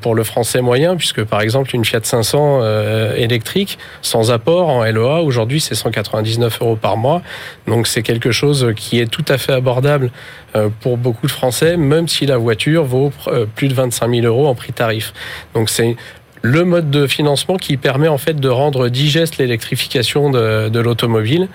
pour 0.00 0.14
le 0.14 0.24
français 0.24 0.60
moyen 0.60 0.96
puisque 0.96 1.24
par 1.24 1.40
exemple 1.40 1.74
une 1.74 1.84
Fiat 1.84 2.00
500 2.02 2.60
électrique 3.16 3.78
sans 4.02 4.30
apport 4.30 4.68
en 4.68 4.84
LOA 4.84 5.22
aujourd'hui 5.22 5.60
c'est 5.60 5.74
199 5.74 6.60
euros 6.60 6.76
par 6.76 6.96
mois. 6.96 7.22
Donc 7.66 7.86
c'est 7.86 8.02
quelque 8.02 8.32
chose 8.32 8.72
qui 8.76 9.00
est 9.00 9.10
tout 9.10 9.24
à 9.28 9.38
fait 9.38 9.52
abordable 9.52 10.10
pour 10.80 10.96
beaucoup 10.96 11.26
de 11.26 11.32
Français 11.32 11.76
même 11.76 12.08
si 12.08 12.26
la 12.26 12.36
voiture 12.36 12.84
vaut 12.84 13.12
plus 13.54 13.68
de 13.68 13.74
25 13.74 14.08
000 14.08 14.26
euros 14.26 14.46
en 14.46 14.54
prix 14.54 14.72
tarif. 14.72 15.12
Donc 15.54 15.68
c'est 15.68 15.96
le 16.44 16.62
mode 16.66 16.90
de 16.90 17.06
financement 17.06 17.56
qui 17.56 17.78
permet 17.78 18.06
en 18.06 18.18
fait 18.18 18.34
de 18.34 18.50
rendre 18.50 18.90
digeste 18.90 19.38
l'électrification 19.38 20.28
de, 20.28 20.78
l'automobile 20.78 21.48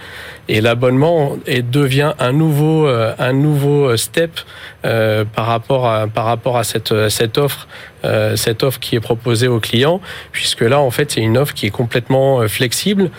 et 0.47 0.61
l'abonnement 0.61 1.37
devient 1.71 2.13
un 2.17 2.31
nouveau 2.31 2.87
euh, 2.87 3.13
un 3.19 3.33
nouveau 3.33 3.95
step 3.97 4.31
euh, 4.85 5.25
par 5.25 5.45
rapport 5.45 5.85
à 6.57 6.63
cette 6.63 7.37
offre 7.37 7.67
euh, 8.03 8.35
cette 8.35 8.63
offre 8.63 8.79
qui 8.79 8.95
est 8.95 8.99
proposée 8.99 9.47
aux 9.47 9.59
clients 9.59 10.01
puisque 10.31 10.61
là 10.61 10.79
en 10.79 10.89
fait 10.89 11.11
c'est 11.11 11.21
une 11.21 11.37
offre 11.37 11.53
qui 11.53 11.67
est 11.67 11.71
complètement 11.71 12.47
flexible 12.47 13.11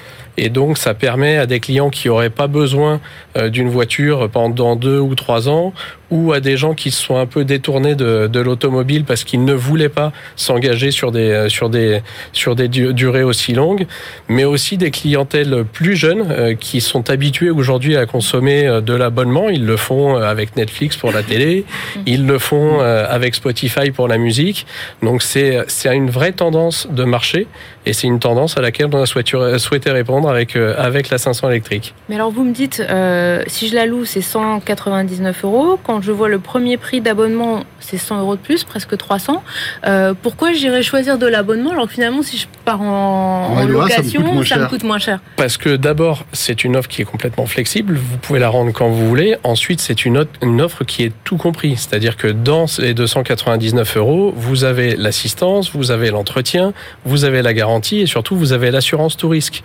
Et 0.42 0.48
donc, 0.48 0.78
ça 0.78 0.94
permet 0.94 1.36
à 1.36 1.44
des 1.44 1.60
clients 1.60 1.90
qui 1.90 2.08
n'auraient 2.08 2.30
pas 2.30 2.46
besoin 2.46 2.94
euh, 2.94 3.29
d'une 3.36 3.68
voiture 3.68 4.28
pendant 4.30 4.76
deux 4.76 4.98
ou 4.98 5.14
trois 5.14 5.48
ans 5.48 5.72
ou 6.10 6.32
à 6.32 6.40
des 6.40 6.56
gens 6.56 6.74
qui 6.74 6.90
se 6.90 7.02
sont 7.02 7.16
un 7.16 7.26
peu 7.26 7.44
détournés 7.44 7.94
de, 7.94 8.40
l'automobile 8.40 9.04
parce 9.04 9.24
qu'ils 9.24 9.44
ne 9.44 9.52
voulaient 9.52 9.88
pas 9.88 10.12
s'engager 10.36 10.90
sur 10.90 11.12
des, 11.12 11.30
euh, 11.30 11.48
sur, 11.48 11.68
des, 11.68 12.00
sur 12.32 12.56
des 12.56 12.68
durées 12.68 13.22
aussi 13.22 13.52
longues, 13.52 13.86
mais 14.28 14.44
aussi 14.44 14.76
des 14.76 14.90
clientèles 14.90 15.64
plus 15.70 15.94
jeunes 15.94 16.26
euh, 16.30 16.54
qui 16.54 16.80
sont 16.80 17.10
habituées 17.10 17.50
aujourd'hui 17.50 17.96
à 17.96 18.06
consommer 18.06 18.66
euh, 18.66 18.80
de 18.80 18.94
l'abonnement. 18.94 19.48
Ils 19.48 19.66
le 19.66 19.76
font 19.76 20.16
avec 20.16 20.56
Netflix 20.56 20.96
pour 20.96 21.12
la 21.12 21.22
télé, 21.22 21.64
ils 22.06 22.26
le 22.26 22.38
font 22.38 22.80
avec 22.80 23.34
Spotify 23.34 23.90
pour 23.90 24.08
la 24.08 24.18
musique. 24.18 24.66
Donc 25.02 25.22
c'est 25.22 25.64
une 25.84 26.10
vraie 26.10 26.32
tendance 26.32 26.88
de 26.90 27.04
marché 27.04 27.46
et 27.86 27.92
c'est 27.92 28.06
une 28.06 28.18
tendance 28.18 28.56
à 28.56 28.60
laquelle 28.60 28.88
on 28.92 29.02
a 29.02 29.06
souhaité 29.06 29.90
répondre 29.90 30.28
avec, 30.28 30.56
avec 30.56 31.10
la 31.10 31.18
500 31.18 31.50
électrique. 31.50 31.94
Mais 32.08 32.16
alors 32.16 32.30
vous 32.30 32.44
me 32.44 32.52
dites, 32.52 32.82
euh, 32.88 33.19
si 33.46 33.68
je 33.68 33.74
la 33.74 33.86
loue, 33.86 34.04
c'est 34.04 34.20
199 34.20 35.44
euros. 35.44 35.78
Quand 35.82 36.02
je 36.02 36.12
vois 36.12 36.28
le 36.28 36.38
premier 36.38 36.76
prix 36.76 37.00
d'abonnement, 37.00 37.64
c'est 37.80 37.98
100 37.98 38.20
euros 38.20 38.36
de 38.36 38.40
plus, 38.40 38.64
presque 38.64 38.96
300. 38.96 39.42
Euh, 39.86 40.14
pourquoi 40.20 40.52
j'irais 40.52 40.82
choisir 40.82 41.18
de 41.18 41.26
l'abonnement 41.26 41.72
alors 41.72 41.86
que 41.86 41.92
finalement, 41.92 42.22
si 42.22 42.36
je 42.36 42.46
pars 42.70 42.82
en, 42.82 43.66
location, 43.66 44.44
ça 44.44 44.58
me, 44.58 44.66
coûte 44.66 44.84
moins 44.84 44.98
cher 44.98 45.20
Parce 45.36 45.56
que 45.56 45.76
d'abord, 45.76 46.24
c'est 46.32 46.64
une 46.64 46.76
offre 46.76 46.88
qui 46.88 47.02
est 47.02 47.04
complètement 47.04 47.46
flexible. 47.46 47.94
Vous 47.94 48.18
pouvez 48.18 48.38
la 48.38 48.48
rendre 48.48 48.72
quand 48.72 48.88
vous 48.88 49.08
voulez. 49.08 49.36
Ensuite, 49.44 49.80
c'est 49.80 50.04
une, 50.04 50.26
une 50.42 50.60
offre 50.60 50.84
qui 50.84 51.04
est 51.04 51.12
tout 51.24 51.36
compris. 51.36 51.76
C'est-à-dire 51.76 52.16
que 52.16 52.28
dans 52.28 52.66
les 52.78 52.94
299 52.94 53.96
euros, 53.96 54.32
vous 54.36 54.64
avez 54.64 54.96
l'assistance, 54.96 55.72
vous 55.72 55.90
avez 55.90 56.10
l'entretien, 56.10 56.72
vous 57.04 57.24
avez 57.24 57.42
la 57.42 57.54
garantie 57.54 58.00
et 58.00 58.06
surtout, 58.06 58.36
vous 58.36 58.52
avez 58.52 58.70
l'assurance 58.70 59.16
tout 59.16 59.28
risque. 59.28 59.62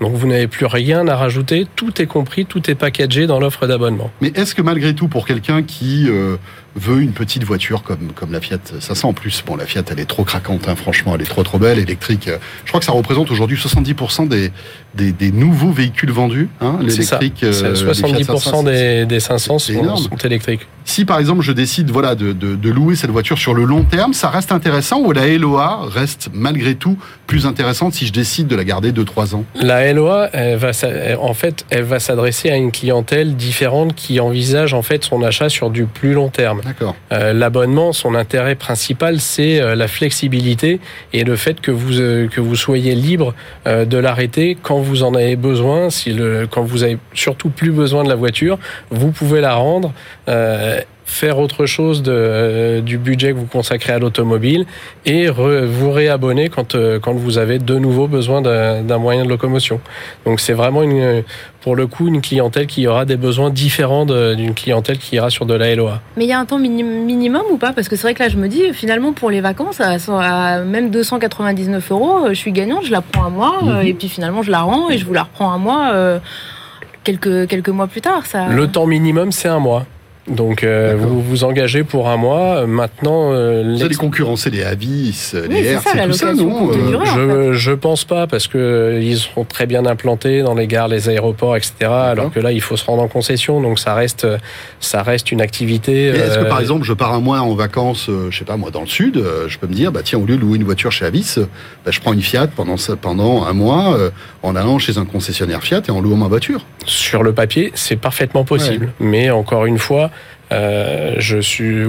Donc 0.00 0.14
vous 0.14 0.26
n'avez 0.26 0.48
plus 0.48 0.66
rien 0.66 1.06
à 1.06 1.16
rajouter, 1.16 1.66
tout 1.76 2.02
est 2.02 2.06
compris, 2.06 2.46
tout 2.46 2.68
est 2.70 2.74
packagé 2.74 3.26
dans 3.26 3.38
l'offre 3.38 3.66
d'abonnement. 3.66 4.10
Mais 4.20 4.32
est-ce 4.34 4.54
que 4.54 4.62
malgré 4.62 4.94
tout, 4.94 5.06
pour 5.08 5.26
quelqu'un 5.26 5.62
qui 5.62 6.08
euh, 6.08 6.36
veut 6.76 7.00
une 7.00 7.12
petite 7.12 7.44
voiture 7.44 7.82
comme, 7.82 8.12
comme 8.14 8.32
la 8.32 8.40
Fiat 8.40 8.58
500 8.80 9.08
en 9.08 9.12
plus, 9.12 9.42
bon 9.46 9.56
la 9.56 9.66
Fiat 9.66 9.82
elle 9.90 10.00
est 10.00 10.06
trop 10.06 10.24
craquante, 10.24 10.68
hein, 10.68 10.76
franchement 10.76 11.14
elle 11.14 11.22
est 11.22 11.26
trop 11.26 11.42
trop 11.42 11.58
belle, 11.58 11.78
électrique, 11.78 12.28
euh, 12.28 12.38
je 12.64 12.70
crois 12.70 12.80
que 12.80 12.86
ça 12.86 12.92
représente 12.92 13.30
aujourd'hui 13.30 13.56
70% 13.56 14.28
des, 14.28 14.50
des, 14.94 15.12
des, 15.12 15.30
nouveaux 15.30 15.70
véhicules 15.70 16.10
vendus, 16.10 16.48
hein, 16.60 16.78
l'électrique. 16.80 17.42
70% 17.44 18.68
euh, 18.68 19.04
des, 19.04 19.06
des 19.06 19.20
500 19.20 19.58
sont, 19.58 19.96
sont 19.96 20.16
électriques. 20.24 20.66
Si 20.84 21.04
par 21.04 21.18
exemple 21.18 21.42
je 21.42 21.52
décide 21.52 21.90
voilà 21.90 22.14
de, 22.14 22.32
de, 22.32 22.54
de, 22.54 22.70
louer 22.70 22.96
cette 22.96 23.10
voiture 23.10 23.38
sur 23.38 23.54
le 23.54 23.64
long 23.64 23.84
terme, 23.84 24.12
ça 24.12 24.28
reste 24.28 24.52
intéressant 24.52 25.00
ou 25.00 25.12
la 25.12 25.26
LOA 25.38 25.86
reste 25.88 26.30
malgré 26.32 26.74
tout 26.74 26.98
plus 27.26 27.46
intéressante 27.46 27.94
si 27.94 28.06
je 28.06 28.12
décide 28.12 28.46
de 28.46 28.56
la 28.56 28.64
garder 28.64 28.92
2-3 28.92 29.34
ans? 29.34 29.44
La 29.54 29.92
LOA, 29.92 30.28
elle 30.32 30.58
va, 30.58 30.70
en 31.20 31.34
fait, 31.34 31.64
elle 31.70 31.84
va 31.84 32.00
s'adresser 32.00 32.50
à 32.50 32.56
une 32.56 32.70
clientèle 32.70 33.34
différente 33.34 33.94
qui 33.94 34.20
envisage 34.20 34.74
en 34.74 34.82
fait 34.82 35.04
son 35.04 35.22
achat 35.22 35.48
sur 35.48 35.70
du 35.70 35.86
plus 35.86 36.12
long 36.12 36.28
terme. 36.28 36.60
D'accord. 36.64 36.94
Euh, 37.12 37.32
L'abonnement, 37.32 37.92
son 37.92 38.14
intérêt 38.14 38.54
principal, 38.54 39.20
c'est 39.20 39.60
euh, 39.60 39.74
la 39.74 39.88
flexibilité 39.88 40.80
et 41.12 41.24
le 41.24 41.36
fait 41.36 41.60
que 41.60 41.70
vous 41.70 42.00
euh, 42.00 42.28
que 42.28 42.40
vous 42.40 42.56
soyez 42.56 42.94
libre 42.94 43.34
euh, 43.66 43.84
de 43.84 43.98
l'arrêter 43.98 44.56
quand 44.60 44.78
vous 44.78 45.02
en 45.02 45.14
avez 45.14 45.36
besoin. 45.36 45.90
Si 45.90 46.12
le, 46.12 46.46
quand 46.50 46.62
vous 46.62 46.82
avez 46.82 46.98
surtout 47.14 47.50
plus 47.50 47.70
besoin 47.70 48.04
de 48.04 48.08
la 48.08 48.14
voiture, 48.14 48.58
vous 48.90 49.10
pouvez 49.10 49.40
la 49.40 49.54
rendre. 49.54 49.92
Euh, 50.28 50.73
faire 51.04 51.38
autre 51.38 51.66
chose 51.66 52.02
de, 52.02 52.12
euh, 52.14 52.80
du 52.80 52.98
budget 52.98 53.32
que 53.32 53.36
vous 53.36 53.46
consacrez 53.46 53.92
à 53.92 53.98
l'automobile 53.98 54.66
et 55.04 55.28
vous 55.28 55.90
réabonner 55.90 56.48
quand, 56.48 56.74
euh, 56.74 56.98
quand 56.98 57.12
vous 57.12 57.38
avez 57.38 57.58
de 57.58 57.78
nouveau 57.78 58.08
besoin 58.08 58.40
d'un 58.42 58.98
moyen 58.98 59.24
de 59.24 59.28
locomotion. 59.28 59.80
Donc 60.24 60.40
c'est 60.40 60.54
vraiment 60.54 60.82
une, 60.82 61.22
pour 61.60 61.76
le 61.76 61.86
coup 61.86 62.08
une 62.08 62.20
clientèle 62.20 62.66
qui 62.66 62.86
aura 62.86 63.04
des 63.04 63.16
besoins 63.16 63.50
différents 63.50 64.06
d'une 64.06 64.54
clientèle 64.54 64.98
qui 64.98 65.16
ira 65.16 65.30
sur 65.30 65.46
de 65.46 65.54
la 65.54 65.74
LOA. 65.74 66.00
Mais 66.16 66.24
il 66.24 66.28
y 66.28 66.32
a 66.32 66.38
un 66.38 66.46
temps 66.46 66.58
minimum 66.58 67.42
ou 67.50 67.58
pas? 67.58 67.72
Parce 67.72 67.88
que 67.88 67.96
c'est 67.96 68.02
vrai 68.02 68.14
que 68.14 68.22
là 68.22 68.28
je 68.28 68.36
me 68.36 68.48
dis 68.48 68.72
finalement 68.72 69.12
pour 69.12 69.30
les 69.30 69.40
vacances 69.40 69.80
à, 69.80 70.60
même 70.64 70.90
299 70.90 71.90
euros, 71.90 72.28
je 72.28 72.34
suis 72.34 72.52
gagnante, 72.52 72.86
je 72.86 72.92
la 72.92 73.02
prends 73.02 73.24
un 73.24 73.30
mois 73.30 73.62
mhm. 73.62 73.86
et 73.86 73.94
puis 73.94 74.08
finalement 74.08 74.42
je 74.42 74.50
la 74.50 74.62
rends 74.62 74.90
et 74.90 74.98
je 74.98 75.04
vous 75.04 75.14
la 75.14 75.24
reprends 75.24 75.52
un 75.52 75.58
mois. 75.58 75.92
quelques, 77.04 77.46
quelques 77.46 77.68
mois 77.68 77.86
plus 77.86 78.00
tard. 78.00 78.24
Ça... 78.24 78.48
Le 78.48 78.66
temps 78.68 78.86
minimum, 78.86 79.30
c'est 79.30 79.48
un 79.48 79.58
mois. 79.58 79.84
Donc 80.28 80.64
euh, 80.64 80.96
vous 80.98 81.20
vous 81.20 81.44
engagez 81.44 81.84
pour 81.84 82.08
un 82.08 82.16
mois. 82.16 82.66
Maintenant, 82.66 83.32
euh, 83.32 83.74
vous 83.76 83.82
allez 83.82 83.94
concurrencer 83.94 84.48
les 84.48 84.62
Avis, 84.62 85.32
les 85.50 85.66
Hertz 85.66 85.86
et 85.94 86.06
tout 86.06 86.12
ça, 86.12 86.32
non 86.32 86.70
euh, 86.72 87.52
je, 87.52 87.52
je 87.52 87.72
pense 87.72 88.04
pas 88.04 88.26
parce 88.26 88.48
que 88.48 88.98
ils 89.02 89.18
sont 89.18 89.44
très 89.44 89.66
bien 89.66 89.84
implantés 89.84 90.42
dans 90.42 90.54
les 90.54 90.66
gares, 90.66 90.88
les 90.88 91.10
aéroports, 91.10 91.56
etc. 91.56 91.74
Alors 91.82 92.32
que 92.32 92.40
là, 92.40 92.52
il 92.52 92.62
faut 92.62 92.76
se 92.76 92.86
rendre 92.86 93.02
en 93.02 93.08
concession, 93.08 93.60
donc 93.60 93.78
ça 93.78 93.94
reste 93.94 94.26
ça 94.80 95.02
reste 95.02 95.30
une 95.30 95.42
activité. 95.42 96.06
Est-ce 96.06 96.38
que 96.38 96.44
par 96.44 96.60
exemple, 96.60 96.84
je 96.84 96.94
pars 96.94 97.12
un 97.12 97.20
mois 97.20 97.40
en 97.40 97.54
vacances, 97.54 98.08
je 98.30 98.36
sais 98.36 98.46
pas 98.46 98.56
moi, 98.56 98.70
dans 98.70 98.80
le 98.80 98.86
sud, 98.86 99.22
je 99.46 99.58
peux 99.58 99.66
me 99.66 99.74
dire, 99.74 99.92
bah 99.92 100.00
tiens, 100.02 100.18
au 100.18 100.24
lieu 100.24 100.36
de 100.36 100.40
louer 100.40 100.56
une 100.56 100.64
voiture 100.64 100.90
chez 100.90 101.04
Avis, 101.04 101.36
bah, 101.84 101.90
je 101.90 102.00
prends 102.00 102.12
une 102.12 102.22
Fiat 102.22 102.46
pendant 102.46 102.76
pendant 103.00 103.44
un 103.44 103.52
mois 103.52 103.98
en 104.42 104.56
allant 104.56 104.78
chez 104.78 104.96
un 104.96 105.04
concessionnaire 105.04 105.62
Fiat 105.62 105.82
et 105.86 105.90
en 105.90 106.00
louant 106.00 106.16
ma 106.16 106.28
voiture? 106.28 106.64
Sur 106.86 107.22
le 107.22 107.32
papier, 107.32 107.72
c'est 107.74 107.96
parfaitement 107.96 108.44
possible, 108.44 108.92
mais 109.00 109.30
encore 109.30 109.66
une 109.66 109.78
fois 109.78 110.10
euh, 110.54 111.14
je 111.18 111.38
suis, 111.38 111.84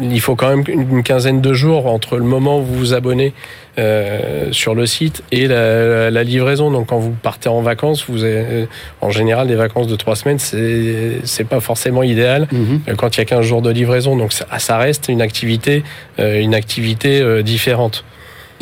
il 0.00 0.20
faut 0.20 0.34
quand 0.34 0.48
même 0.48 0.64
une 0.66 1.02
quinzaine 1.02 1.40
de 1.40 1.52
jours 1.52 1.86
entre 1.86 2.16
le 2.16 2.24
moment 2.24 2.58
où 2.58 2.62
vous 2.62 2.74
vous 2.74 2.94
abonnez 2.94 3.32
euh, 3.78 4.48
sur 4.52 4.74
le 4.74 4.86
site 4.86 5.22
et 5.32 5.46
la, 5.46 6.10
la, 6.10 6.24
livraison. 6.24 6.70
Donc 6.70 6.88
quand 6.88 6.98
vous 6.98 7.10
partez 7.10 7.48
en 7.48 7.60
vacances, 7.62 8.04
vous 8.08 8.24
avez, 8.24 8.68
en 9.00 9.10
général 9.10 9.48
des 9.48 9.54
vacances 9.54 9.86
de 9.86 9.96
trois 9.96 10.16
semaines, 10.16 10.38
c'est 10.38 11.44
pas 11.44 11.60
forcément 11.60 12.02
idéal 12.02 12.48
mhm. 12.52 12.80
euh, 12.88 12.94
quand 12.96 13.16
il 13.16 13.20
y 13.20 13.22
a 13.22 13.26
15 13.26 13.44
jours 13.44 13.62
de 13.62 13.70
livraison. 13.70 14.16
Donc 14.16 14.32
ça, 14.32 14.46
ça 14.58 14.78
reste 14.78 15.08
une 15.08 15.22
activité 15.22 15.82
euh, 16.18 16.40
une 16.40 16.54
activité 16.54 17.20
euh, 17.20 17.42
différente 17.42 18.04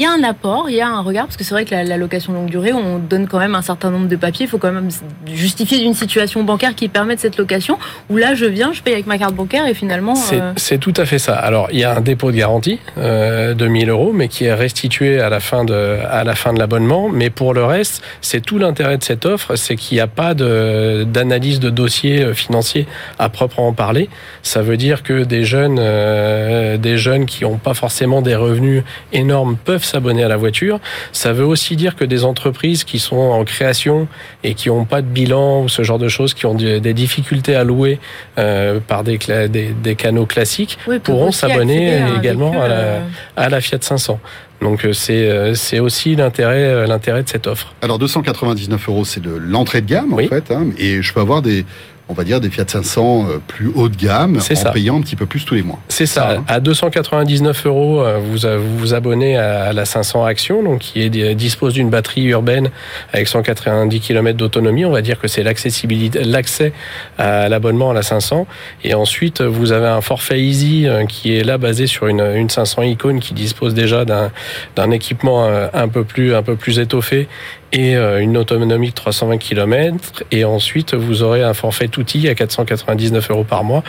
il 0.00 0.04
y 0.04 0.06
a 0.06 0.12
un 0.12 0.24
apport, 0.24 0.70
il 0.70 0.76
y 0.76 0.80
a 0.80 0.88
un 0.88 1.02
regard, 1.02 1.26
parce 1.26 1.36
que 1.36 1.44
c'est 1.44 1.52
vrai 1.52 1.66
que 1.66 1.74
la, 1.74 1.98
location 1.98 2.32
longue 2.32 2.48
durée, 2.48 2.72
on 2.72 2.98
donne 2.98 3.28
quand 3.28 3.38
même 3.38 3.54
un 3.54 3.60
certain 3.60 3.90
nombre 3.90 4.08
de 4.08 4.16
papiers, 4.16 4.46
il 4.46 4.48
faut 4.48 4.56
quand 4.56 4.72
même 4.72 4.88
justifier 5.26 5.78
d'une 5.78 5.92
situation 5.92 6.42
bancaire 6.42 6.74
qui 6.74 6.88
permet 6.88 7.16
de 7.16 7.20
cette 7.20 7.36
location, 7.36 7.78
où 8.08 8.16
là 8.16 8.32
je 8.32 8.46
viens, 8.46 8.72
je 8.72 8.80
paye 8.80 8.94
avec 8.94 9.06
ma 9.06 9.18
carte 9.18 9.34
bancaire 9.34 9.66
et 9.66 9.74
finalement... 9.74 10.14
C'est 10.14 10.40
euh, 10.40 10.78
tout 10.78 10.94
à 10.96 11.04
fait 11.04 11.18
ça. 11.18 11.34
Alors 11.34 11.68
il 11.70 11.80
y 11.80 11.84
a 11.84 11.98
un 11.98 12.00
dépôt 12.00 12.32
de 12.32 12.36
garantie 12.38 12.78
euh, 12.96 13.52
de 13.52 13.66
1000 13.66 13.90
euros, 13.90 14.12
mais 14.14 14.28
qui 14.28 14.44
est 14.44 14.54
restitué 14.54 15.20
à 15.20 15.28
la 15.28 15.38
fin 15.38 15.66
de, 15.66 15.98
à 16.10 16.24
la 16.24 16.34
fin 16.34 16.54
de 16.54 16.58
l'abonnement, 16.58 17.10
mais 17.10 17.28
pour 17.28 17.52
le 17.52 17.66
reste, 17.66 18.02
c'est 18.22 18.40
tout 18.40 18.56
l'intérêt 18.56 18.96
de 18.96 19.04
cette 19.04 19.26
offre, 19.26 19.56
c'est 19.56 19.76
qu'il 19.76 19.96
n'y 19.96 20.00
a 20.00 20.06
pas 20.06 20.32
d'analyse 20.32 21.60
de, 21.60 21.68
dossier 21.68 22.22
euh, 22.22 22.32
financier 22.32 22.86
à 23.18 23.28
proprement 23.28 23.74
parler. 23.74 24.08
Ça 24.42 24.62
veut 24.62 24.78
dire 24.78 25.02
que 25.02 25.24
des 25.24 25.44
jeunes, 25.44 25.76
euh, 25.78 26.78
des 26.78 26.96
jeunes 26.96 27.26
qui 27.26 27.44
n'ont 27.44 27.58
pas 27.58 27.74
forcément 27.74 28.22
des 28.22 28.34
revenus 28.34 28.82
énormes 29.12 29.58
peuvent 29.62 29.89
s'abonner 29.90 30.24
à 30.24 30.28
la 30.28 30.36
voiture. 30.36 30.80
Ça 31.12 31.32
veut 31.32 31.44
aussi 31.44 31.76
dire 31.76 31.96
que 31.96 32.04
des 32.04 32.24
entreprises 32.24 32.84
qui 32.84 32.98
sont 32.98 33.16
en 33.16 33.44
création 33.44 34.08
et 34.44 34.54
qui 34.54 34.68
n'ont 34.68 34.84
pas 34.84 35.02
de 35.02 35.06
bilan 35.06 35.62
ou 35.62 35.68
ce 35.68 35.82
genre 35.82 35.98
de 35.98 36.08
choses, 36.08 36.34
qui 36.34 36.46
ont 36.46 36.54
des 36.54 36.94
difficultés 36.94 37.54
à 37.54 37.64
louer 37.64 37.98
euh, 38.38 38.80
par 38.80 39.04
des, 39.04 39.18
des, 39.18 39.94
canaux 39.96 40.26
classiques, 40.26 40.78
pourront 41.02 41.32
s'abonner 41.32 42.00
également 42.16 42.52
à 42.60 42.68
la, 42.68 42.74
euh, 42.74 43.00
à 43.36 43.48
la 43.48 43.60
Fiat 43.60 43.78
500. 43.80 44.20
Donc 44.60 44.84
euh, 44.84 44.92
c'est 44.92 45.54
c'est 45.54 45.78
aussi 45.78 46.16
l'intérêt 46.16 46.86
l'intérêt 46.86 47.22
de 47.22 47.28
cette 47.28 47.46
offre. 47.46 47.74
Alors 47.80 47.98
299 47.98 48.88
euros, 48.88 49.04
c'est 49.06 49.20
de 49.20 49.30
l'entrée 49.30 49.80
de 49.80 49.86
gamme 49.86 50.12
en 50.12 50.18
fait, 50.18 50.50
hein, 50.50 50.66
et 50.78 51.00
je 51.00 51.12
peux 51.14 51.20
avoir 51.20 51.40
des 51.40 51.64
on 52.10 52.12
va 52.12 52.24
dire, 52.24 52.40
des 52.40 52.50
Fiat 52.50 52.64
500 52.66 53.26
euh, 53.28 53.38
plus 53.46 53.70
haut 53.72 53.88
de 53.88 53.96
gamme 53.96 54.38
en 54.38 54.72
payant 54.72 54.98
un 54.98 55.00
petit 55.00 55.14
peu 55.14 55.26
plus 55.26 55.44
tous 55.44 55.54
les 55.54 55.62
mois. 55.62 55.78
C'est 55.88 56.06
ça. 56.06 56.32
Hein. 56.32 56.44
À 56.48 56.58
299 56.58 57.66
euros, 57.66 58.02
euh, 58.02 58.18
vous 58.18 58.48
vous 58.78 58.94
abonnez 58.94 59.36
à 59.36 59.72
la 59.72 59.84
500 59.84 60.24
Action, 60.24 60.62
donc 60.62 60.80
qui 60.80 61.02
est, 61.02 61.34
dispose 61.34 61.74
d'une 61.74 61.88
batterie 61.88 62.24
urbaine 62.24 62.70
avec 63.12 63.28
190 63.28 64.00
km 64.00 64.36
d'autonomie. 64.36 64.84
On 64.84 64.90
va 64.90 65.02
dire 65.02 65.20
que 65.20 65.28
c'est 65.28 65.44
l'accessibilité, 65.44 66.24
l'accès 66.24 66.72
à 67.16 67.48
l'abonnement 67.48 67.92
à 67.92 67.94
la 67.94 68.02
500. 68.02 68.46
Et 68.82 68.94
ensuite, 68.94 69.40
vous 69.40 69.70
avez 69.70 69.86
un 69.86 70.00
forfait 70.00 70.40
Easy 70.40 70.88
euh, 70.88 71.06
qui 71.06 71.36
est 71.36 71.44
là 71.44 71.58
basé 71.58 71.86
sur 71.86 72.08
une, 72.08 72.20
une 72.20 72.50
500 72.50 72.82
icône 72.82 73.20
qui 73.20 73.34
dispose 73.34 73.72
déjà 73.72 74.04
d'un, 74.04 74.32
d'un 74.74 74.90
équipement 74.90 75.48
un 75.72 75.88
peu 75.88 76.02
plus 76.04 76.34
un 76.34 76.42
peu 76.42 76.56
plus 76.56 76.78
étoffé 76.80 77.28
et 77.72 77.96
euh, 77.96 78.20
une 78.20 78.36
autonomie 78.36 78.90
de 78.90 78.94
320 78.94 79.38
km. 79.38 80.24
Et 80.30 80.44
ensuite, 80.44 80.94
vous 80.94 81.22
aurez 81.22 81.42
un 81.42 81.54
forfait 81.54 81.90
outil 81.98 82.28
à 82.28 82.34
499 82.34 83.30
euros 83.30 83.44
par 83.44 83.64
mois 83.64 83.82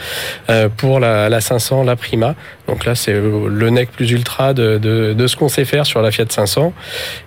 euh, 0.49 0.69
pour 0.69 0.99
la, 0.99 1.29
la 1.29 1.41
500, 1.41 1.83
la 1.83 1.95
Prima. 1.95 2.35
Donc 2.67 2.85
là, 2.85 2.95
c'est 2.95 3.13
le 3.13 3.69
nec 3.69 3.91
plus 3.91 4.11
ultra 4.11 4.53
de, 4.53 4.77
de, 4.77 5.13
de 5.13 5.27
ce 5.27 5.35
qu'on 5.35 5.49
sait 5.49 5.65
faire 5.65 5.85
sur 5.85 6.01
la 6.01 6.11
Fiat 6.11 6.25
500. 6.29 6.73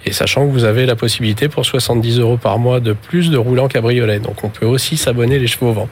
Et 0.07 0.13
sachant 0.13 0.47
que 0.47 0.53
vous 0.53 0.65
avez 0.65 0.87
la 0.87 0.97
possibilité 0.97 1.49
pour 1.49 1.65
70 1.67 2.21
euros 2.21 2.37
par 2.37 2.59
mois 2.59 2.81
de 2.81 2.93
plus 2.93 3.31
de 3.31 3.37
rouler 3.37 3.61
en 3.61 3.69
cabriolet. 3.69 4.21
Donc 4.21 4.45
on 4.45 4.49
peut 4.49 4.67
aussi 4.67 4.97
s'abonner 4.97 5.39
les 5.39 5.47
chevaux 5.47 5.71
au 5.71 5.73
vent. 5.73 5.89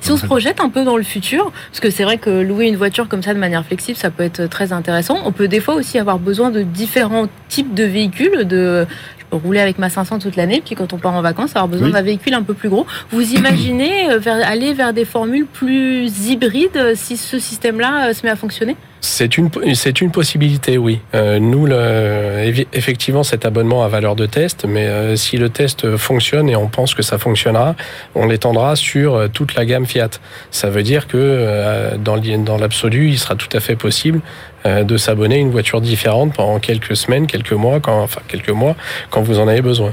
Si 0.00 0.10
on 0.10 0.16
se 0.16 0.26
projette 0.26 0.60
un 0.60 0.68
peu 0.68 0.84
dans 0.84 0.96
le 0.96 1.02
futur, 1.02 1.50
parce 1.70 1.80
que 1.80 1.90
c'est 1.90 2.04
vrai 2.04 2.18
que 2.18 2.30
louer 2.30 2.66
une 2.66 2.76
voiture 2.76 3.08
comme 3.08 3.22
ça 3.22 3.34
de 3.34 3.38
manière 3.38 3.64
flexible, 3.64 3.98
ça 3.98 4.10
peut 4.10 4.22
être 4.22 4.46
très 4.46 4.72
intéressant. 4.72 5.18
On 5.24 5.32
peut 5.32 5.48
des 5.48 5.60
fois 5.60 5.74
aussi 5.74 5.98
avoir 5.98 6.18
besoin 6.18 6.50
de 6.50 6.62
différents 6.62 7.26
types 7.48 7.74
de 7.74 7.84
véhicules, 7.84 8.46
de 8.46 8.86
rouler 9.30 9.60
avec 9.60 9.78
ma 9.78 9.88
500 9.90 10.18
toute 10.20 10.36
l'année, 10.36 10.62
puis 10.64 10.74
quand 10.74 10.92
on 10.92 10.98
part 10.98 11.14
en 11.14 11.22
vacances, 11.22 11.50
avoir 11.50 11.68
besoin 11.68 11.88
Oui. 11.88 11.92
d'un 11.92 12.02
véhicule 12.02 12.34
un 12.34 12.42
peu 12.42 12.54
plus 12.54 12.68
gros. 12.68 12.86
Vous 13.10 13.34
imaginez 13.34 14.10
euh, 14.10 14.20
aller 14.44 14.72
vers 14.74 14.92
des 14.92 15.04
formules 15.04 15.46
plus 15.46 16.28
hybrides 16.28 16.76
euh, 16.76 16.92
si 16.94 17.16
ce 17.16 17.38
système-là 17.38 18.08
euh, 18.08 18.12
se 18.12 18.24
met 18.24 18.30
à 18.30 18.36
fonctionner? 18.36 18.76
C'est 19.00 19.38
une, 19.38 19.48
c'est 19.74 20.00
une 20.00 20.10
possibilité, 20.10 20.76
oui. 20.76 21.00
Euh, 21.14 21.38
nous, 21.38 21.66
le, 21.66 22.52
effectivement, 22.72 23.22
cet 23.22 23.46
abonnement 23.46 23.84
a 23.84 23.88
valeur 23.88 24.16
de 24.16 24.26
test, 24.26 24.64
mais 24.68 24.86
euh, 24.86 25.14
si 25.14 25.36
le 25.36 25.50
test 25.50 25.96
fonctionne 25.96 26.48
et 26.48 26.56
on 26.56 26.66
pense 26.66 26.94
que 26.94 27.02
ça 27.02 27.16
fonctionnera, 27.16 27.76
on 28.16 28.26
l'étendra 28.26 28.74
sur 28.74 29.30
toute 29.32 29.54
la 29.54 29.64
gamme 29.66 29.86
Fiat. 29.86 30.10
Ça 30.50 30.68
veut 30.68 30.82
dire 30.82 31.06
que 31.06 31.16
euh, 31.16 31.96
dans 31.96 32.16
dans 32.18 32.56
l'absolu, 32.58 33.10
il 33.10 33.18
sera 33.20 33.36
tout 33.36 33.48
à 33.56 33.60
fait 33.60 33.76
possible 33.76 34.20
de 34.64 34.96
s'abonner 34.96 35.36
à 35.36 35.38
une 35.38 35.50
voiture 35.50 35.80
différente 35.80 36.34
pendant 36.34 36.58
quelques 36.58 36.96
semaines, 36.96 37.26
quelques 37.26 37.52
mois, 37.52 37.80
quand, 37.80 38.02
enfin 38.02 38.20
quelques 38.28 38.50
mois, 38.50 38.76
quand 39.10 39.22
vous 39.22 39.38
en 39.38 39.48
avez 39.48 39.62
besoin. 39.62 39.92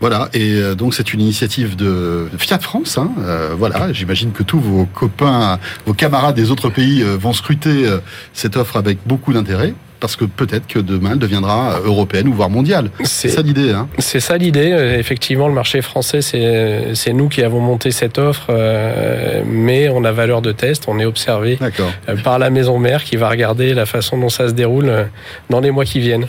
Voilà, 0.00 0.28
et 0.34 0.56
euh, 0.56 0.74
donc 0.74 0.94
c'est 0.94 1.14
une 1.14 1.20
initiative 1.20 1.74
de 1.74 2.28
Fiat 2.36 2.58
France. 2.58 2.98
Hein, 2.98 3.10
euh, 3.18 3.54
voilà, 3.56 3.92
j'imagine 3.92 4.32
que 4.32 4.42
tous 4.42 4.60
vos 4.60 4.84
copains, 4.84 5.58
vos 5.86 5.94
camarades 5.94 6.36
des 6.36 6.50
autres 6.50 6.68
pays 6.68 7.02
euh, 7.02 7.16
vont 7.16 7.32
scruter 7.32 7.86
euh, 7.86 7.98
cette 8.34 8.56
offre 8.56 8.76
avec 8.76 8.98
beaucoup 9.06 9.32
d'intérêt, 9.32 9.74
parce 10.00 10.16
que 10.16 10.24
peut-être 10.24 10.66
que 10.66 10.78
demain 10.78 11.12
elle 11.12 11.18
deviendra 11.18 11.76
euh, 11.76 11.86
européenne 11.86 12.28
ou 12.28 12.32
voire 12.32 12.50
mondiale. 12.50 12.90
C'est 13.04 13.28
ça 13.28 13.42
l'idée. 13.42 13.70
Hein. 13.70 13.88
C'est 13.98 14.20
ça 14.20 14.36
l'idée. 14.36 14.72
Euh, 14.72 14.98
Effectivement, 14.98 15.48
le 15.48 15.54
marché 15.54 15.82
français, 15.82 16.20
c'est 16.22 16.94
c'est 16.94 17.12
nous 17.12 17.28
qui 17.28 17.42
avons 17.42 17.60
monté 17.60 17.90
cette 17.90 18.18
offre, 18.18 18.46
euh, 18.50 19.42
mais 19.46 19.88
on 19.88 20.04
a 20.04 20.12
valeur 20.12 20.42
de 20.42 20.52
test. 20.52 20.84
On 20.88 20.98
est 20.98 21.04
observé 21.04 21.58
euh, 21.60 22.16
par 22.24 22.38
la 22.38 22.50
maison 22.50 22.78
mère 22.78 23.04
qui 23.04 23.16
va 23.16 23.28
regarder 23.28 23.74
la 23.74 23.86
façon 23.86 24.18
dont 24.18 24.28
ça 24.28 24.48
se 24.48 24.52
déroule 24.52 24.88
euh, 24.88 25.04
dans 25.50 25.60
les 25.60 25.70
mois 25.70 25.84
qui 25.84 26.00
viennent. 26.00 26.26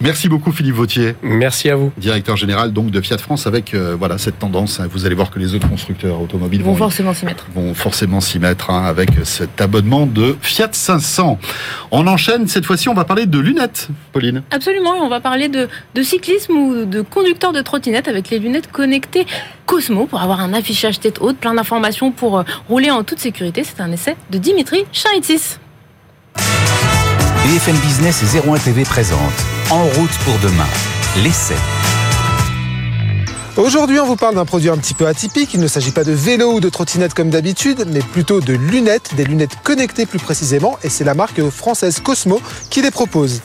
Merci 0.00 0.28
beaucoup 0.28 0.52
Philippe 0.52 0.76
Vautier, 0.76 1.16
Merci 1.22 1.68
à 1.70 1.74
vous. 1.76 1.90
directeur 1.96 2.36
général 2.36 2.72
donc 2.72 2.92
de 2.92 3.00
Fiat 3.00 3.18
France, 3.18 3.48
avec 3.48 3.74
euh, 3.74 3.96
voilà 3.98 4.16
cette 4.16 4.38
tendance. 4.38 4.78
hein. 4.78 4.86
Vous 4.92 5.06
allez 5.06 5.16
voir 5.16 5.28
que 5.30 5.40
les 5.40 5.54
autres 5.56 5.68
constructeurs 5.68 6.22
automobiles 6.22 6.62
vont 6.62 6.70
vont, 6.70 6.76
forcément 6.76 7.12
s'y 7.14 7.24
mettre. 7.24 7.46
vont 7.52 7.74
forcément 7.74 8.20
s'y 8.20 8.38
mettre 8.38 8.70
hein, 8.70 8.84
avec 8.84 9.10
cet 9.24 9.60
abonnement 9.60 10.06
de 10.06 10.36
Fiat 10.40 10.68
500. 10.70 11.38
On 11.90 12.06
enchaîne 12.06 12.46
cette 12.46 12.64
fois-ci. 12.64 12.88
On 12.88 12.94
va 12.94 13.04
parler 13.04 13.26
de 13.26 13.38
lunettes, 13.40 13.88
Pauline. 14.12 14.42
Absolument, 14.52 14.94
on 15.02 15.08
va 15.08 15.18
parler 15.20 15.48
de, 15.48 15.68
de 15.96 16.02
cyclisme 16.04 16.52
ou 16.52 16.84
de 16.84 17.00
conducteur 17.02 17.52
de 17.52 17.60
trottinette 17.60 18.06
avec 18.06 18.30
les 18.30 18.38
lunettes 18.38 18.70
connectées 18.70 19.26
Cosmo 19.66 20.06
pour 20.06 20.20
avoir 20.22 20.40
un 20.40 20.54
affichage 20.54 21.00
tête 21.00 21.18
haute, 21.20 21.38
plein 21.38 21.54
d'informations 21.54 22.12
pour 22.12 22.38
euh, 22.38 22.42
rouler 22.68 22.92
en 22.92 23.02
toute 23.02 23.18
sécurité. 23.18 23.64
C'est 23.64 23.80
un 23.82 23.90
essai 23.90 24.14
de 24.30 24.38
Dimitri 24.38 24.84
Charitsis. 24.92 25.58
BFM 27.44 27.76
Business 27.76 28.22
et 28.22 28.48
01 28.48 28.58
TV 28.58 28.82
présente 28.82 29.32
En 29.70 29.84
route 29.84 30.18
pour 30.24 30.38
demain. 30.40 30.66
L'essai. 31.22 31.54
Aujourd'hui, 33.56 33.98
on 34.00 34.06
vous 34.06 34.16
parle 34.16 34.34
d'un 34.34 34.44
produit 34.44 34.68
un 34.68 34.76
petit 34.76 34.92
peu 34.92 35.06
atypique. 35.06 35.54
Il 35.54 35.60
ne 35.60 35.66
s'agit 35.66 35.92
pas 35.92 36.04
de 36.04 36.12
vélo 36.12 36.52
ou 36.52 36.60
de 36.60 36.68
trottinette 36.68 37.14
comme 37.14 37.30
d'habitude, 37.30 37.84
mais 37.88 38.00
plutôt 38.00 38.40
de 38.40 38.52
lunettes, 38.54 39.14
des 39.16 39.24
lunettes 39.24 39.56
connectées 39.62 40.04
plus 40.04 40.18
précisément, 40.18 40.78
et 40.82 40.88
c'est 40.88 41.04
la 41.04 41.14
marque 41.14 41.42
française 41.48 42.00
Cosmo 42.00 42.40
qui 42.70 42.82
les 42.82 42.90
propose. 42.90 43.40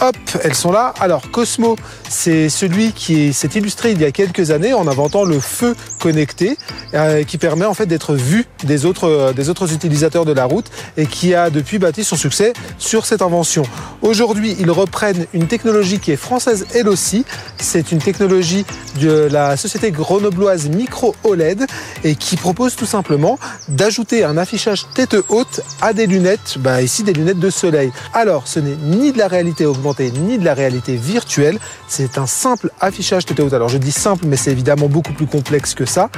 Hop, 0.00 0.16
elles 0.44 0.54
sont 0.54 0.70
là. 0.70 0.94
Alors 1.00 1.28
Cosmo, 1.32 1.74
c'est 2.08 2.48
celui 2.48 2.92
qui 2.92 3.32
s'est 3.32 3.48
illustré 3.56 3.90
il 3.90 4.00
y 4.00 4.04
a 4.04 4.12
quelques 4.12 4.52
années 4.52 4.72
en 4.72 4.86
inventant 4.86 5.24
le 5.24 5.40
feu 5.40 5.74
connecté, 5.98 6.56
euh, 6.94 7.24
qui 7.24 7.36
permet 7.36 7.64
en 7.64 7.74
fait 7.74 7.86
d'être 7.86 8.14
vu 8.14 8.46
des 8.62 8.84
autres, 8.84 9.08
euh, 9.08 9.32
des 9.32 9.48
autres 9.48 9.72
utilisateurs 9.72 10.24
de 10.24 10.30
la 10.30 10.44
route 10.44 10.66
et 10.96 11.06
qui 11.06 11.34
a 11.34 11.50
depuis 11.50 11.80
bâti 11.80 12.04
son 12.04 12.14
succès 12.14 12.52
sur 12.78 13.06
cette 13.06 13.22
invention. 13.22 13.64
Aujourd'hui, 14.00 14.56
ils 14.60 14.70
reprennent 14.70 15.26
une 15.34 15.48
technologie 15.48 15.98
qui 15.98 16.12
est 16.12 16.16
française 16.16 16.66
elle 16.74 16.88
aussi. 16.88 17.24
C'est 17.56 17.90
une 17.90 17.98
technologie 17.98 18.64
de 19.00 19.28
la 19.32 19.56
société 19.56 19.90
grenobloise 19.90 20.68
Micro 20.68 21.16
OLED 21.24 21.66
et 22.04 22.14
qui 22.14 22.36
propose 22.36 22.76
tout 22.76 22.86
simplement 22.86 23.36
d'ajouter 23.66 24.22
un 24.22 24.36
affichage 24.36 24.86
tête 24.94 25.16
haute 25.28 25.60
à 25.82 25.92
des 25.92 26.06
lunettes, 26.06 26.56
bah 26.60 26.82
ici 26.82 27.02
des 27.02 27.12
lunettes 27.12 27.40
de 27.40 27.50
soleil. 27.50 27.90
Alors, 28.14 28.46
ce 28.46 28.60
n'est 28.60 28.76
ni 28.76 29.10
de 29.10 29.18
la 29.18 29.26
réalité 29.26 29.66
augmentée 29.66 29.87
ni 30.10 30.38
de 30.38 30.44
la 30.44 30.54
réalité 30.54 30.96
virtuelle, 30.96 31.58
c'est 31.88 32.18
un 32.18 32.26
simple 32.26 32.70
affichage 32.80 33.26
tête 33.26 33.40
haute. 33.40 33.52
Alors 33.52 33.68
je 33.68 33.78
dis 33.78 33.92
simple, 33.92 34.26
mais 34.26 34.36
c'est 34.36 34.50
évidemment 34.52 34.88
beaucoup 34.88 35.12
plus 35.12 35.26
complexe 35.26 35.74
que 35.74 35.84
ça. 35.84 36.10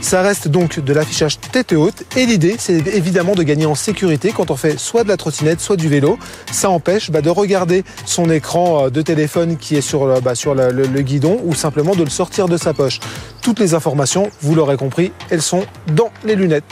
Ça 0.00 0.22
reste 0.22 0.48
donc 0.48 0.78
de 0.80 0.92
l'affichage 0.92 1.38
tête 1.52 1.72
haute 1.72 2.04
et 2.16 2.26
l'idée, 2.26 2.56
c'est 2.58 2.86
évidemment 2.88 3.34
de 3.34 3.42
gagner 3.42 3.66
en 3.66 3.74
sécurité 3.74 4.32
quand 4.36 4.50
on 4.50 4.56
fait 4.56 4.78
soit 4.78 5.04
de 5.04 5.08
la 5.08 5.16
trottinette, 5.16 5.60
soit 5.60 5.76
du 5.76 5.88
vélo. 5.88 6.18
Ça 6.52 6.70
empêche 6.70 7.10
bah, 7.10 7.22
de 7.22 7.30
regarder 7.30 7.84
son 8.04 8.30
écran 8.30 8.86
euh, 8.86 8.90
de 8.90 9.02
téléphone 9.02 9.56
qui 9.56 9.76
est 9.76 9.80
sur, 9.80 10.06
le- 10.06 10.20
bah, 10.20 10.32
le 10.54 11.00
guidon 11.02 11.40
ou 11.44 11.54
simplement 11.54 11.94
de 11.94 12.04
le 12.04 12.10
sortir 12.10 12.48
de 12.48 12.56
sa 12.56 12.74
poche. 12.74 13.00
Toutes 13.42 13.58
les 13.60 13.74
informations, 13.74 14.30
vous 14.42 14.54
l'aurez 14.54 14.76
compris, 14.76 15.12
elles 15.30 15.42
sont 15.42 15.64
dans 15.94 16.10
les 16.24 16.34
lunettes. 16.34 16.64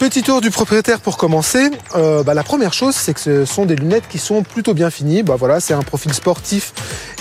Petit 0.00 0.22
tour 0.22 0.40
du 0.40 0.50
propriétaire 0.50 0.98
pour 0.98 1.18
commencer. 1.18 1.70
Euh, 1.94 2.22
bah, 2.22 2.32
la 2.32 2.42
première 2.42 2.72
chose, 2.72 2.94
c'est 2.94 3.12
que 3.12 3.20
ce 3.20 3.44
sont 3.44 3.66
des 3.66 3.76
lunettes 3.76 4.08
qui 4.08 4.16
sont 4.16 4.42
plutôt 4.42 4.72
bien 4.72 4.88
finies. 4.88 5.22
Bah, 5.22 5.36
voilà, 5.38 5.60
c'est 5.60 5.74
un 5.74 5.82
profil 5.82 6.14
sportif 6.14 6.72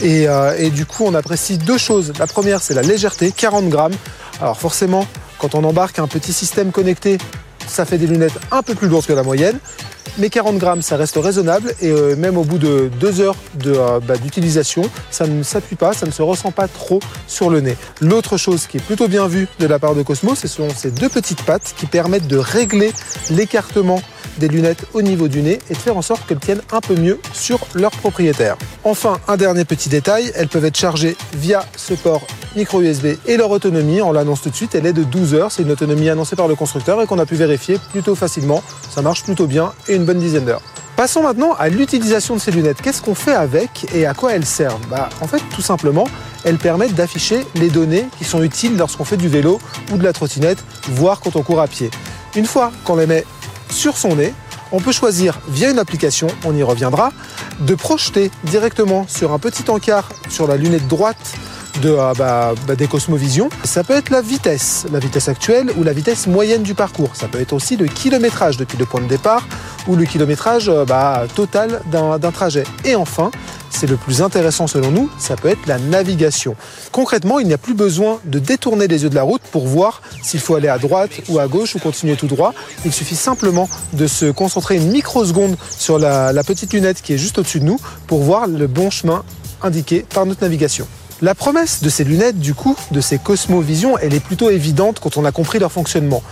euh, 0.02 0.56
et 0.58 0.70
du 0.70 0.86
coup, 0.86 1.04
on 1.06 1.14
apprécie 1.14 1.58
deux 1.58 1.78
choses. 1.78 2.14
La 2.18 2.26
première, 2.26 2.62
c'est 2.62 2.74
la 2.74 2.82
légèreté, 2.82 3.34
40 3.34 3.68
grammes. 3.68 3.96
Alors 4.40 4.58
forcément, 4.58 5.06
quand 5.40 5.56
on 5.56 5.66
embarque 5.66 6.00
un 6.00 6.08
petit 6.08 6.32
système 6.32 6.72
connecté, 6.72 7.18
ça 7.70 7.86
fait 7.86 7.98
des 7.98 8.08
lunettes 8.08 8.40
un 8.52 8.62
peu 8.62 8.76
plus 8.76 8.88
lourdes 8.88 9.06
que 9.06 9.14
la 9.14 9.24
moyenne. 9.24 9.60
Mais 10.18 10.30
40 10.30 10.58
grammes, 10.58 10.82
ça 10.82 10.98
reste 10.98 11.16
raisonnable 11.16 11.74
et 11.82 11.90
euh, 11.90 12.16
même 12.16 12.38
au 12.38 12.44
bout 12.44 12.58
de 12.58 12.90
deux 13.00 13.22
heures 13.22 13.38
euh, 13.68 14.00
bah, 14.00 14.18
d'utilisation, 14.18 14.82
ça 15.12 15.28
ne 15.28 15.44
s'appuie 15.44 15.76
pas, 15.76 15.94
ça 15.94 16.06
ne 16.06 16.12
se 16.12 16.22
ressent 16.22 16.52
pas 16.52 16.68
trop 16.68 17.00
sur 17.28 17.50
le 17.50 17.62
nez. 17.62 17.78
L'autre 18.02 18.36
chose 18.36 18.68
qui 18.68 18.78
est 18.78 18.82
plutôt 18.82 19.08
bien 19.08 19.28
vue 19.28 19.48
de 19.60 19.68
la 19.68 19.80
part 19.80 19.96
de 19.96 20.04
Cosmo, 20.04 20.36
ce 20.36 20.48
sont 20.48 20.68
ces 20.76 20.92
deux 20.92 21.10
petites 21.10 21.44
pattes 21.44 21.74
qui 21.78 21.86
permettent 21.86 22.28
de 22.28 22.38
régler 22.38 22.92
l'écartement 23.30 24.02
des 24.40 24.48
lunettes 24.48 24.86
au 24.94 25.02
niveau 25.02 25.28
du 25.28 25.42
nez 25.42 25.60
et 25.70 25.74
de 25.74 25.78
faire 25.78 25.98
en 25.98 26.02
sorte 26.02 26.26
qu'elles 26.26 26.40
tiennent 26.40 26.62
un 26.72 26.80
peu 26.80 26.96
mieux 26.96 27.20
sur 27.34 27.60
leur 27.76 27.92
propriétaire. 27.92 28.58
Enfin, 28.84 29.20
un 29.28 29.38
dernier 29.38 29.66
petit 29.66 29.90
détail, 29.90 30.32
elles 30.36 30.48
peuvent 30.48 30.66
être 30.66 30.78
chargées 30.78 31.16
via 31.34 31.66
ce 31.76 31.94
port 31.94 32.26
micro 32.56 32.82
USB 32.82 33.08
et 33.28 33.38
leur 33.38 33.52
autonomie, 33.52 34.02
on 34.02 34.12
l'annonce 34.12 34.42
tout 34.42 34.50
de 34.50 34.56
suite, 34.56 34.74
elle 34.76 34.86
est 34.86 34.94
de 34.94 35.04
12 35.04 35.36
heures. 35.36 35.52
C'est 35.52 35.62
une 35.62 35.72
autonomie 35.72 36.10
annoncée 36.10 36.36
par 36.36 36.48
le 36.48 36.56
constructeur 36.56 37.02
et 37.02 37.06
qu'on 37.06 37.20
a 37.20 37.26
pu 37.26 37.36
vérifier 37.36 37.78
plutôt 37.92 38.16
facilement. 38.16 38.64
Ça 38.90 39.02
marche 39.02 39.24
plutôt 39.24 39.48
bien 39.48 39.74
et 39.88 39.96
une 39.96 40.06
bonne 40.06 40.20
dizaine 40.20 40.46
d'heures. 40.46 40.64
Passons 40.96 41.24
maintenant 41.24 41.54
à 41.58 41.70
l'utilisation 41.70 42.36
de 42.36 42.42
ces 42.42 42.52
lunettes. 42.52 42.82
Qu'est-ce 42.82 43.02
qu'on 43.02 43.16
fait 43.16 43.34
avec 43.34 43.86
et 43.96 44.06
à 44.06 44.14
quoi 44.14 44.34
elles 44.34 44.46
servent? 44.46 44.86
Bah, 44.90 45.08
En 45.22 45.28
fait, 45.28 45.42
tout 45.56 45.62
simplement, 45.62 46.06
elles 46.44 46.58
permettent 46.58 46.94
d'afficher 46.94 47.46
les 47.56 47.70
données 47.70 48.06
qui 48.18 48.26
sont 48.26 48.44
utiles 48.44 48.76
lorsqu'on 48.76 49.06
fait 49.06 49.16
du 49.16 49.30
vélo 49.30 49.60
ou 49.94 49.98
de 49.98 50.04
la 50.04 50.12
trottinette, 50.12 50.62
voire 50.90 51.22
quand 51.22 51.38
on 51.38 51.42
court 51.42 51.62
à 51.62 51.68
pied. 51.68 51.90
Une 52.36 52.46
fois 52.46 52.72
qu'on 52.84 52.98
les 52.98 53.08
met 53.08 53.24
sur 53.70 53.98
son 53.98 54.16
nez, 54.16 54.34
on 54.72 54.80
peut 54.80 54.92
choisir 54.92 55.40
via 55.48 55.70
une 55.70 55.80
application, 55.80 56.28
on 56.46 56.56
y 56.56 56.64
reviendra, 56.64 57.12
de 57.60 57.76
projeter 57.76 58.32
directement 58.44 59.06
sur 59.08 59.34
un 59.34 59.40
petit 59.40 59.70
encart 59.70 60.10
sur 60.30 60.48
la 60.48 60.58
lunette 60.58 60.88
droite 60.88 61.36
de, 61.82 61.90
euh, 61.90 62.14
bah, 62.18 62.54
bah, 62.68 62.76
des 62.76 62.88
Cosmovision. 62.88 63.50
Ça 63.64 63.84
peut 63.84 63.94
être 63.94 64.10
la 64.10 64.22
vitesse, 64.22 64.86
la 64.92 65.00
vitesse 65.00 65.30
actuelle 65.30 65.72
ou 65.78 65.84
la 65.84 65.94
vitesse 65.94 66.28
moyenne 66.28 66.64
du 66.64 66.74
parcours. 66.74 67.16
Ça 67.16 67.28
peut 67.28 67.40
être 67.40 67.54
aussi 67.54 67.78
le 67.78 67.88
kilométrage 67.88 68.58
depuis 68.58 68.78
le 68.78 68.86
point 68.86 69.02
de 69.02 69.08
départ 69.08 69.48
ou 69.88 69.96
le 69.96 70.06
kilométrage 70.06 70.70
euh, 70.70 70.86
bah, 70.86 71.24
total 71.36 71.82
d'un 71.92 72.32
trajet. 72.32 72.64
Et 72.86 72.96
enfin, 72.96 73.32
c'est 73.70 73.88
le 73.88 73.96
plus 73.96 74.22
intéressant 74.22 74.68
selon 74.68 74.92
nous, 74.92 75.10
ça 75.18 75.36
peut 75.36 75.48
être 75.48 75.66
la 75.68 75.80
navigation. 75.80 76.56
Concrètement, 76.92 77.40
il 77.40 77.48
n'y 77.48 77.54
a 77.54 77.58
plus 77.58 77.74
besoin 77.74 78.20
de 78.26 78.40
détourner 78.40 78.88
les 78.88 79.04
yeux 79.04 79.10
de 79.10 79.16
la 79.16 79.24
route 79.24 79.42
pour 79.52 79.68
voir 79.68 80.02
s'il 80.22 80.40
faut 80.40 80.56
aller 80.56 80.68
à 80.68 80.78
droite 80.78 81.12
ou 81.30 81.40
à 81.40 81.48
gauche 81.48 81.76
ou 81.76 81.80
continuer 81.80 82.16
tout 82.16 82.28
droit. 82.28 82.54
Il 82.86 82.92
suffit 82.92 83.16
simplement 83.16 83.70
de 83.94 84.08
se 84.08 84.32
concentrer 84.32 84.76
une 84.76 84.92
microseconde 84.92 85.56
sur 85.70 85.98
la 86.00 86.44
petite 86.44 86.74
lunette 86.74 87.02
qui 87.02 87.14
est 87.14 87.18
juste 87.18 87.38
au-dessus 87.38 87.60
de 87.60 87.66
nous 87.66 87.80
pour 88.08 88.22
voir 88.22 88.48
le 88.48 88.68
bon 88.68 88.90
chemin 88.90 89.24
indiqué 89.62 90.06
par 90.14 90.26
notre 90.26 90.42
navigation. 90.42 90.88
La 91.22 91.36
promesse 91.36 91.84
de 91.84 91.90
ces 91.90 92.06
lunettes, 92.06 92.40
du 92.40 92.54
coup, 92.54 92.78
de 92.92 93.02
ces 93.02 93.18
Cosmo 93.18 93.60
Vision, 93.60 93.98
elle 93.98 94.14
est 94.14 94.22
plutôt 94.22 94.50
évidente 94.50 95.02
quand 95.02 95.18
on 95.18 95.26
a 95.26 95.34
compris 95.34 95.60
leur 95.60 95.70
fonctionnement. 95.70 96.24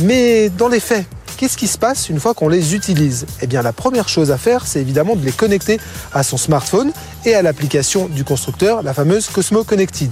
Mais 0.00 0.50
dans 0.50 0.68
les 0.68 0.78
faits, 0.78 1.06
qu'est-ce 1.38 1.56
qui 1.56 1.66
se 1.66 1.78
passe 1.78 2.10
une 2.10 2.20
fois 2.20 2.34
qu'on 2.34 2.48
les 2.48 2.74
utilise? 2.74 3.24
Eh 3.40 3.46
bien, 3.46 3.62
la 3.62 3.72
première 3.72 4.10
chose 4.10 4.30
à 4.30 4.36
faire, 4.36 4.66
c'est 4.66 4.78
évidemment 4.78 5.16
de 5.16 5.24
les 5.24 5.32
connecter 5.32 5.80
à 6.12 6.22
son 6.22 6.36
smartphone 6.36 6.92
et 7.24 7.34
à 7.34 7.40
l'application 7.40 8.08
du 8.08 8.24
constructeur, 8.24 8.82
la 8.82 8.92
fameuse 8.92 9.26
Cosmo 9.28 9.64
Connected. 9.64 10.10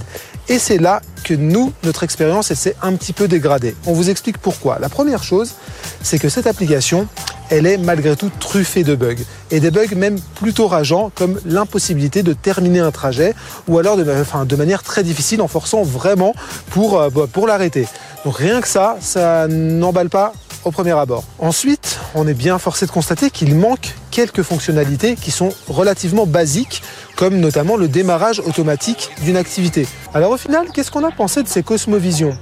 Et 0.49 0.57
c'est 0.57 0.79
là 0.79 1.03
que 1.23 1.35
nous, 1.35 1.71
notre 1.83 2.01
expérience, 2.01 2.49
elle 2.49 2.57
s'est 2.57 2.75
un 2.81 2.93
petit 2.95 3.13
peu 3.13 3.27
dégradée. 3.27 3.75
On 3.85 3.93
vous 3.93 4.09
explique 4.09 4.39
pourquoi. 4.39 4.79
La 4.79 4.89
première 4.89 5.21
chose, 5.21 5.51
c'est 6.01 6.17
que 6.17 6.29
cette 6.29 6.47
application, 6.47 7.07
elle 7.49 7.67
est 7.67 7.77
malgré 7.77 8.15
tout 8.15 8.31
truffée 8.39 8.83
de 8.83 8.95
bugs. 8.95 9.15
Et 9.51 9.59
des 9.59 9.71
bugs 9.71 9.95
même 9.95 10.19
plutôt 10.35 10.67
rageants, 10.67 11.11
comme 11.15 11.39
l'impossibilité 11.45 12.23
de 12.23 12.33
terminer 12.33 12.79
un 12.79 12.91
trajet, 12.91 13.33
ou 13.67 13.77
alors 13.77 13.97
de, 13.97 14.55
manière 14.55 14.83
très 14.83 15.03
difficile 15.03 15.41
en 15.41 15.47
forçant 15.47 15.83
vraiment 15.83 16.33
pour, 16.71 16.99
euh, 16.99 17.09
pour 17.09 17.47
l'arrêter. 17.47 17.87
Donc 18.23 18.37
rien 18.37 18.61
que 18.61 18.67
ça, 18.67 18.97
ça 18.99 19.47
n'emballe 19.47 20.09
pas 20.09 20.33
au 20.63 20.71
premier 20.71 20.97
abord. 20.97 21.23
Ensuite, 21.39 21.99
on 22.15 22.27
est 22.27 22.33
bien 22.33 22.57
forcé 22.57 22.85
de 22.85 22.91
constater 22.91 23.29
qu'il 23.29 23.55
manque 23.55 23.93
quelques 24.09 24.41
fonctionnalités 24.41 25.15
qui 25.15 25.31
sont 25.31 25.49
relativement 25.67 26.25
basiques 26.25 26.81
comme 27.15 27.37
notamment 27.37 27.77
le 27.77 27.87
démarrage 27.87 28.39
automatique 28.39 29.11
d'une 29.23 29.37
activité. 29.37 29.87
Alors 30.13 30.31
au 30.31 30.37
final, 30.37 30.67
qu'est-ce 30.73 30.89
qu'on 30.89 31.03
a 31.03 31.11
pensé 31.11 31.43
de 31.43 31.47
ces 31.47 31.61
Cosmovision? 31.61 32.35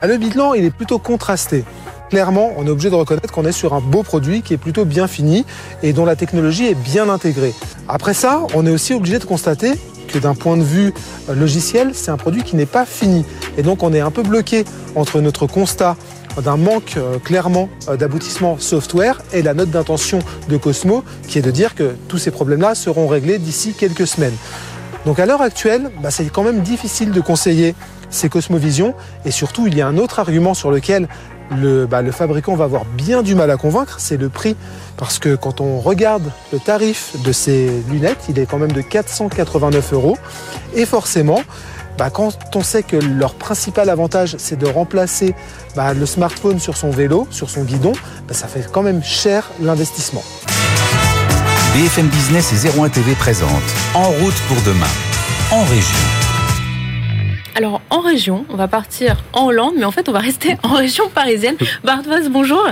Bah, 0.00 0.06
Le 0.06 0.18
bilan, 0.18 0.52
il 0.54 0.64
est 0.64 0.70
plutôt 0.70 0.98
contrasté 0.98 1.64
clairement, 2.12 2.52
on 2.58 2.66
est 2.66 2.68
obligé 2.68 2.90
de 2.90 2.94
reconnaître 2.94 3.32
qu'on 3.32 3.46
est 3.46 3.52
sur 3.52 3.72
un 3.72 3.80
beau 3.80 4.02
produit 4.02 4.42
qui 4.42 4.52
est 4.52 4.58
plutôt 4.58 4.84
bien 4.84 5.06
fini 5.06 5.46
et 5.82 5.94
dont 5.94 6.04
la 6.04 6.14
technologie 6.14 6.66
est 6.66 6.74
bien 6.74 7.08
intégrée. 7.08 7.54
Après 7.88 8.12
ça, 8.12 8.42
on 8.54 8.66
est 8.66 8.70
aussi 8.70 8.92
obligé 8.92 9.18
de 9.18 9.24
constater 9.24 9.72
que 10.08 10.18
d'un 10.18 10.34
point 10.34 10.58
de 10.58 10.62
vue 10.62 10.92
euh, 11.30 11.34
logiciel, 11.34 11.92
c'est 11.94 12.10
un 12.10 12.18
produit 12.18 12.42
qui 12.42 12.54
n'est 12.54 12.66
pas 12.66 12.84
fini. 12.84 13.24
Et 13.56 13.62
donc 13.62 13.82
on 13.82 13.94
est 13.94 14.00
un 14.00 14.10
peu 14.10 14.22
bloqué 14.22 14.66
entre 14.94 15.22
notre 15.22 15.46
constat 15.46 15.96
d'un 16.44 16.58
manque 16.58 16.98
euh, 16.98 17.18
clairement 17.18 17.70
euh, 17.88 17.96
d'aboutissement 17.96 18.58
software 18.58 19.22
et 19.32 19.40
la 19.40 19.54
note 19.54 19.70
d'intention 19.70 20.18
de 20.50 20.58
Cosmo 20.58 21.04
qui 21.28 21.38
est 21.38 21.42
de 21.42 21.50
dire 21.50 21.74
que 21.74 21.94
tous 22.08 22.18
ces 22.18 22.30
problèmes-là 22.30 22.74
seront 22.74 23.06
réglés 23.08 23.38
d'ici 23.38 23.72
quelques 23.72 24.06
semaines. 24.06 24.36
Donc 25.06 25.18
à 25.18 25.24
l'heure 25.24 25.40
actuelle, 25.40 25.90
bah, 26.02 26.10
c'est 26.10 26.30
quand 26.30 26.44
même 26.44 26.60
difficile 26.60 27.10
de 27.10 27.22
conseiller 27.22 27.74
ces 28.10 28.28
Cosmovision 28.28 28.94
et 29.24 29.30
surtout 29.30 29.66
il 29.66 29.74
y 29.74 29.80
a 29.80 29.88
un 29.88 29.96
autre 29.96 30.18
argument 30.18 30.52
sur 30.52 30.70
lequel 30.70 31.08
bah, 31.88 32.02
le, 32.02 32.12
fabricant 32.12 32.54
va 32.54 32.64
avoir 32.64 32.84
bien 32.84 33.22
du 33.22 33.34
mal 33.34 33.50
à 33.50 33.56
convaincre, 33.56 33.96
c'est 33.98 34.16
le 34.16 34.28
prix. 34.28 34.56
Parce 34.96 35.18
que 35.18 35.34
quand 35.34 35.60
on 35.60 35.80
regarde 35.80 36.30
le 36.52 36.58
tarif 36.58 37.14
de 37.24 37.32
ces 37.32 37.70
lunettes, 37.90 38.24
il 38.28 38.38
est 38.38 38.46
quand 38.46 38.58
même 38.58 38.72
de 38.72 38.80
489 38.80 39.92
euros. 39.92 40.18
Et 40.74 40.86
forcément, 40.86 41.40
bah, 41.98 42.10
quand 42.10 42.32
on 42.54 42.62
sait 42.62 42.82
que 42.82 42.96
leur 42.96 43.34
principal 43.34 43.90
avantage, 43.90 44.36
c'est 44.38 44.58
de 44.58 44.66
remplacer 44.66 45.34
bah, 45.76 45.94
le 45.94 46.06
smartphone 46.06 46.58
sur 46.58 46.76
son 46.76 46.90
vélo, 46.90 47.26
sur 47.30 47.50
son 47.50 47.64
guidon, 47.64 47.92
ça 48.30 48.48
fait 48.48 48.66
quand 48.70 48.82
même 48.82 49.02
cher 49.02 49.50
l'investissement. 49.60 50.24
BFM 51.74 52.08
Business 52.08 52.52
et 52.52 52.78
01 52.78 52.90
TV 52.90 53.14
présente 53.14 53.48
En 53.94 54.04
route 54.04 54.40
pour 54.48 54.60
demain, 54.62 54.86
en 55.50 55.62
région. 55.64 56.31
Alors, 57.54 57.82
en 57.90 58.00
région, 58.00 58.46
on 58.48 58.56
va 58.56 58.66
partir 58.66 59.22
en 59.34 59.46
Hollande, 59.46 59.74
mais 59.76 59.84
en 59.84 59.90
fait, 59.90 60.08
on 60.08 60.12
va 60.12 60.20
rester 60.20 60.56
en 60.62 60.74
région 60.74 61.08
parisienne. 61.10 61.56
Bart 61.84 62.02
bonjour. 62.30 62.66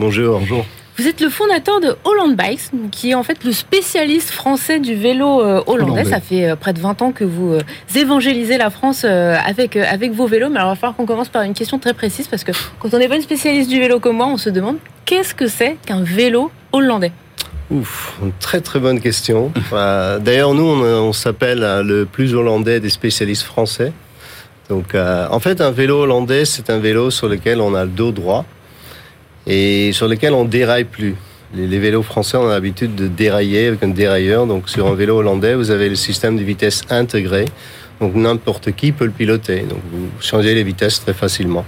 Bonjour. 0.00 0.40
Bonjour. 0.40 0.66
Vous 0.98 1.06
êtes 1.06 1.20
le 1.20 1.28
fondateur 1.28 1.80
de 1.80 1.94
Holland 2.04 2.34
Bikes, 2.34 2.70
qui 2.90 3.10
est 3.10 3.14
en 3.14 3.22
fait 3.22 3.44
le 3.44 3.52
spécialiste 3.52 4.30
français 4.30 4.80
du 4.80 4.94
vélo 4.94 5.42
euh, 5.42 5.62
hollandais. 5.66 6.04
Ça 6.04 6.20
fait 6.20 6.48
euh, 6.48 6.56
près 6.56 6.72
de 6.72 6.80
20 6.80 7.02
ans 7.02 7.12
que 7.12 7.22
vous 7.22 7.52
euh, 7.52 7.60
évangélisez 7.94 8.56
la 8.56 8.70
France 8.70 9.04
avec, 9.04 9.76
avec 9.76 10.12
vos 10.12 10.26
vélos. 10.26 10.48
Mais 10.48 10.58
alors, 10.58 10.70
il 10.70 10.74
va 10.74 10.80
falloir 10.80 10.96
qu'on 10.96 11.06
commence 11.06 11.28
par 11.28 11.42
une 11.42 11.54
question 11.54 11.78
très 11.78 11.92
précise, 11.92 12.26
parce 12.26 12.44
que 12.44 12.52
quand 12.80 12.92
on 12.94 12.98
n'est 12.98 13.08
pas 13.08 13.16
une 13.16 13.22
spécialiste 13.22 13.68
du 13.68 13.78
vélo 13.78 14.00
comme 14.00 14.16
moi, 14.16 14.26
on 14.26 14.38
se 14.38 14.50
demande 14.50 14.78
qu'est-ce 15.04 15.34
que 15.34 15.46
c'est 15.46 15.76
qu'un 15.86 16.02
vélo 16.02 16.50
hollandais? 16.72 17.12
Ouf, 17.70 18.16
une 18.22 18.32
très 18.40 18.60
très 18.60 18.80
bonne 18.80 19.00
question. 19.00 19.52
D'ailleurs, 19.70 20.54
nous, 20.54 20.64
on 20.64 21.12
s'appelle 21.12 21.60
le 21.84 22.06
plus 22.06 22.34
hollandais 22.34 22.80
des 22.80 22.90
spécialistes 22.90 23.42
français. 23.42 23.92
Donc, 24.68 24.94
euh, 24.94 25.26
en 25.30 25.38
fait, 25.38 25.60
un 25.60 25.70
vélo 25.70 26.02
hollandais, 26.02 26.44
c'est 26.44 26.70
un 26.70 26.78
vélo 26.78 27.10
sur 27.10 27.28
lequel 27.28 27.60
on 27.60 27.74
a 27.74 27.84
le 27.84 27.90
dos 27.90 28.12
droit 28.12 28.44
et 29.46 29.92
sur 29.92 30.08
lequel 30.08 30.32
on 30.34 30.44
déraille 30.44 30.84
plus. 30.84 31.14
Les, 31.54 31.78
vélos 31.78 32.02
français, 32.02 32.36
on 32.36 32.48
a 32.48 32.52
l'habitude 32.52 32.94
de 32.96 33.06
dérailler 33.06 33.68
avec 33.68 33.82
un 33.82 33.88
dérailleur. 33.88 34.46
Donc, 34.46 34.68
sur 34.68 34.88
un 34.88 34.94
vélo 34.94 35.18
hollandais, 35.18 35.54
vous 35.54 35.70
avez 35.70 35.88
le 35.88 35.94
système 35.94 36.36
de 36.36 36.42
vitesse 36.42 36.82
intégré. 36.90 37.44
Donc, 38.00 38.14
n'importe 38.14 38.72
qui 38.72 38.92
peut 38.92 39.04
le 39.04 39.12
piloter. 39.12 39.60
Donc, 39.60 39.78
vous 39.92 40.08
changez 40.20 40.54
les 40.54 40.64
vitesses 40.64 41.00
très 41.00 41.14
facilement. 41.14 41.64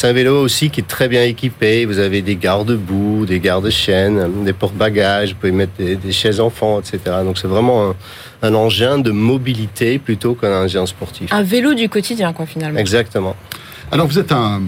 C'est 0.00 0.08
un 0.08 0.14
vélo 0.14 0.40
aussi 0.40 0.70
qui 0.70 0.80
est 0.80 0.88
très 0.88 1.08
bien 1.08 1.24
équipé. 1.24 1.84
Vous 1.84 1.98
avez 1.98 2.22
des 2.22 2.36
garde-boue, 2.36 3.26
des 3.26 3.38
garde-chaînes, 3.38 4.44
des 4.44 4.54
porte-bagages, 4.54 5.34
vous 5.34 5.40
pouvez 5.40 5.52
mettre 5.52 5.72
des, 5.76 6.12
chaises 6.12 6.40
enfants, 6.40 6.80
etc. 6.80 7.16
Donc 7.22 7.36
c'est 7.36 7.46
vraiment 7.46 7.94
un, 8.40 8.54
engin 8.54 8.96
de 8.96 9.10
mobilité 9.10 9.98
plutôt 9.98 10.34
qu'un 10.34 10.64
engin 10.64 10.86
sportif. 10.86 11.30
Un 11.34 11.42
vélo 11.42 11.74
du 11.74 11.90
quotidien, 11.90 12.32
quoi, 12.32 12.46
finalement. 12.46 12.78
Exactement. 12.78 13.36
Alors 13.92 14.06
vous 14.06 14.18
êtes 14.18 14.32
un, 14.32 14.62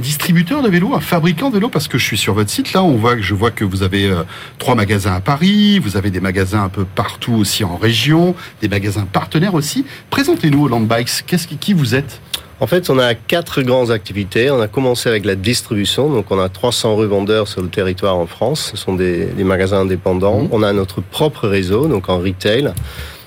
distributeur 0.00 0.60
de 0.60 0.68
vélos, 0.68 0.92
un 0.92 1.00
fabricant 1.00 1.50
de 1.50 1.54
vélos, 1.54 1.68
parce 1.68 1.86
que 1.86 1.96
je 1.96 2.04
suis 2.04 2.18
sur 2.18 2.34
votre 2.34 2.50
site 2.50 2.72
là, 2.72 2.82
on 2.82 2.96
voit 2.96 3.14
que 3.14 3.22
je 3.22 3.34
vois 3.34 3.52
que 3.52 3.64
vous 3.64 3.84
avez 3.84 4.06
euh, 4.06 4.24
trois 4.58 4.74
magasins 4.74 5.14
à 5.14 5.20
Paris, 5.20 5.78
vous 5.78 5.96
avez 5.96 6.10
des 6.10 6.20
magasins 6.20 6.64
un 6.64 6.68
peu 6.68 6.84
partout 6.84 7.34
aussi 7.34 7.62
en 7.62 7.76
région, 7.76 8.34
des 8.60 8.68
magasins 8.68 9.06
partenaires 9.06 9.54
aussi. 9.54 9.86
Présentez-nous 10.10 10.64
Holland 10.64 10.88
Bikes, 10.88 11.22
qu'est-ce 11.28 11.46
qui, 11.46 11.58
qui 11.58 11.74
vous 11.74 11.94
êtes? 11.94 12.20
En 12.60 12.66
fait, 12.66 12.90
on 12.90 12.98
a 12.98 13.14
quatre 13.14 13.62
grandes 13.62 13.90
activités. 13.90 14.50
On 14.50 14.60
a 14.60 14.66
commencé 14.66 15.08
avec 15.08 15.24
la 15.24 15.36
distribution, 15.36 16.10
donc 16.10 16.26
on 16.30 16.40
a 16.40 16.48
300 16.48 16.96
revendeurs 16.96 17.46
sur 17.46 17.62
le 17.62 17.68
territoire 17.68 18.16
en 18.16 18.26
France. 18.26 18.70
Ce 18.72 18.76
sont 18.76 18.94
des, 18.94 19.28
magasins 19.38 19.80
indépendants. 19.80 20.42
Mmh. 20.42 20.48
On 20.50 20.62
a 20.62 20.72
notre 20.72 21.00
propre 21.00 21.46
réseau, 21.46 21.86
donc 21.86 22.08
en 22.08 22.18
retail, 22.18 22.72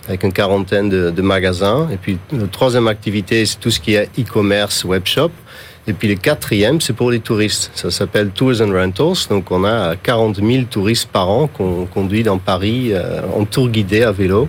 avec 0.08 0.24
une 0.24 0.34
quarantaine 0.34 0.90
de, 0.90 1.22
magasins. 1.22 1.88
Et 1.94 1.98
puis, 1.98 2.18
notre 2.34 2.52
troisième 2.52 2.88
activité, 2.88 3.46
c'est 3.46 3.60
tout 3.60 3.72
ce 3.72 3.80
qui 3.80 3.94
est 3.94 4.10
e-commerce, 4.20 4.84
webshop. 4.84 5.32
Et 5.88 5.94
puis 5.94 6.08
le 6.08 6.16
quatrième, 6.16 6.80
c'est 6.80 6.94
pour 6.94 7.10
les 7.10 7.22
touristes. 7.22 7.72
Ça 7.74 7.90
s'appelle 7.90 8.30
Tours 8.30 8.62
and 8.62 8.72
Rentals. 8.72 9.28
Donc 9.30 9.50
on 9.50 9.64
a 9.64 9.96
40 9.96 10.36
000 10.36 10.66
touristes 10.70 11.10
par 11.10 11.28
an 11.28 11.48
qu'on 11.48 11.86
conduit 11.88 12.22
dans 12.22 12.38
Paris 12.38 12.90
euh, 12.92 13.22
en 13.36 13.46
tour 13.46 13.68
guidé 13.68 14.04
à 14.04 14.12
vélo 14.12 14.48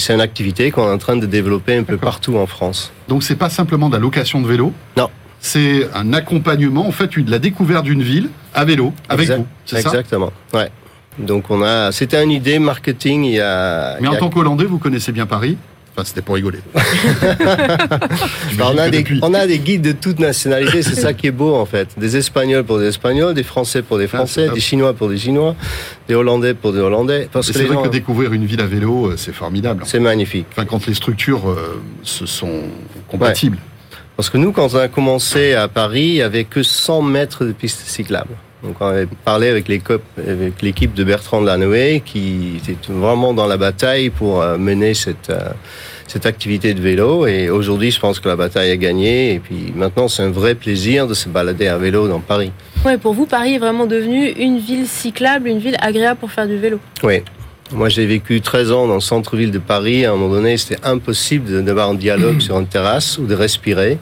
c'est 0.00 0.14
une 0.14 0.20
activité 0.20 0.70
qu'on 0.70 0.88
est 0.88 0.92
en 0.92 0.98
train 0.98 1.16
de 1.16 1.26
développer 1.26 1.76
un 1.76 1.84
peu 1.84 1.96
partout 1.96 2.36
en 2.36 2.46
France. 2.46 2.92
Donc 3.08 3.22
c'est 3.22 3.36
pas 3.36 3.50
simplement 3.50 3.88
de 3.88 3.94
la 3.94 4.00
location 4.00 4.40
de 4.40 4.46
vélo 4.46 4.72
Non. 4.96 5.08
C'est 5.40 5.88
un 5.94 6.12
accompagnement, 6.12 6.86
en 6.88 6.92
fait, 6.92 7.18
de 7.18 7.30
la 7.30 7.38
découverte 7.38 7.84
d'une 7.84 8.02
ville 8.02 8.30
à 8.54 8.64
vélo, 8.64 8.92
avec 9.08 9.30
vous, 9.30 9.46
c'est 9.64 9.80
ça? 9.80 9.90
Exactement, 9.90 10.32
ouais. 10.54 10.70
Donc 11.18 11.50
on 11.50 11.62
a, 11.62 11.92
c'était 11.92 12.22
une 12.22 12.30
idée 12.30 12.58
marketing 12.58 13.24
il 13.24 13.34
y 13.34 13.40
a... 13.40 13.96
Mais 14.00 14.08
en 14.08 14.16
tant 14.16 14.28
qu'Hollandais, 14.28 14.64
vous 14.64 14.78
connaissez 14.78 15.12
bien 15.12 15.26
Paris 15.26 15.56
Enfin, 15.96 16.04
c'était 16.04 16.20
pour 16.20 16.34
rigoler. 16.34 16.58
On, 18.60 18.76
a 18.76 18.90
des, 18.90 19.02
on, 19.22 19.32
a 19.32 19.46
des, 19.46 19.58
guides 19.58 19.80
de 19.80 19.92
toute 19.92 20.18
nationalité, 20.18 20.82
c'est 20.82 20.94
ça 20.94 21.14
qui 21.14 21.28
est 21.28 21.30
beau 21.30 21.54
en 21.54 21.64
fait. 21.64 21.88
Des 21.96 22.18
Espagnols 22.18 22.64
pour 22.64 22.78
des 22.78 22.88
Espagnols, 22.88 23.32
des 23.32 23.42
Français 23.42 23.80
pour 23.80 23.96
des 23.96 24.04
ah, 24.04 24.08
Français, 24.18 24.50
des 24.50 24.60
Chinois 24.60 24.92
pour 24.92 25.08
des 25.08 25.16
Chinois, 25.16 25.56
des 26.06 26.14
Hollandais 26.14 26.52
pour 26.52 26.72
des 26.72 26.80
Hollandais. 26.80 27.28
c'est 27.40 27.62
vrai 27.62 27.82
que 27.82 27.88
découvrir 27.88 28.34
une 28.34 28.44
ville 28.44 28.60
à 28.60 28.66
vélo, 28.66 29.06
euh, 29.06 29.16
c'est 29.16 29.32
formidable. 29.32 29.84
C'est 29.86 30.00
magnifique. 30.00 30.46
Enfin, 30.52 30.66
quand 30.66 30.86
les 30.86 30.94
structures 30.94 31.48
euh, 31.48 31.80
se 32.02 32.26
sont 32.26 32.64
compatibles. 33.08 33.58
Parce 34.16 34.28
que 34.28 34.36
nous, 34.36 34.52
quand 34.52 34.74
on 34.74 34.78
a 34.78 34.88
commencé 34.88 35.54
à 35.54 35.68
Paris, 35.68 36.06
il 36.06 36.14
n'y 36.14 36.22
avait 36.22 36.44
que 36.44 36.62
100 36.62 37.02
mètres 37.02 37.44
de 37.44 37.52
pistes 37.52 37.82
cyclables. 37.86 38.34
Donc 38.66 38.76
on 38.80 38.86
avait 38.86 39.06
parlé 39.24 39.48
avec 39.48 39.68
l'équipe 39.68 40.94
de 40.94 41.04
Bertrand 41.04 41.40
Lanoé 41.40 42.02
qui 42.04 42.56
était 42.56 42.92
vraiment 42.92 43.32
dans 43.32 43.46
la 43.46 43.56
bataille 43.56 44.10
pour 44.10 44.42
euh, 44.42 44.58
mener 44.58 44.92
cette, 44.92 45.30
euh, 45.30 45.50
cette 46.08 46.26
activité 46.26 46.74
de 46.74 46.80
vélo. 46.80 47.28
Et 47.28 47.48
aujourd'hui, 47.48 47.92
je 47.92 48.00
pense 48.00 48.18
que 48.18 48.28
la 48.28 48.34
bataille 48.34 48.70
est 48.70 48.78
gagnée. 48.78 49.34
Et 49.34 49.38
puis 49.38 49.72
maintenant, 49.76 50.08
c'est 50.08 50.24
un 50.24 50.30
vrai 50.30 50.56
plaisir 50.56 51.06
de 51.06 51.14
se 51.14 51.28
balader 51.28 51.68
à 51.68 51.78
vélo 51.78 52.08
dans 52.08 52.18
Paris. 52.18 52.50
Ouais, 52.84 52.98
pour 52.98 53.14
vous, 53.14 53.26
Paris 53.26 53.54
est 53.54 53.58
vraiment 53.58 53.86
devenu 53.86 54.30
une 54.30 54.58
ville 54.58 54.88
cyclable, 54.88 55.46
une 55.48 55.60
ville 55.60 55.76
agréable 55.80 56.18
pour 56.18 56.32
faire 56.32 56.48
du 56.48 56.56
vélo. 56.56 56.80
Oui. 57.04 57.22
Moi, 57.72 57.88
j'ai 57.88 58.06
vécu 58.06 58.40
13 58.40 58.72
ans 58.72 58.88
dans 58.88 58.94
le 58.94 59.00
centre-ville 59.00 59.52
de 59.52 59.58
Paris. 59.58 60.04
À 60.04 60.10
un 60.10 60.16
moment 60.16 60.34
donné, 60.34 60.56
c'était 60.56 60.84
impossible 60.84 61.64
d'avoir 61.64 61.90
un 61.90 61.94
dialogue 61.94 62.40
sur 62.40 62.58
une 62.58 62.66
terrasse 62.66 63.16
ou 63.18 63.26
de 63.26 63.34
respirer. 63.34 63.98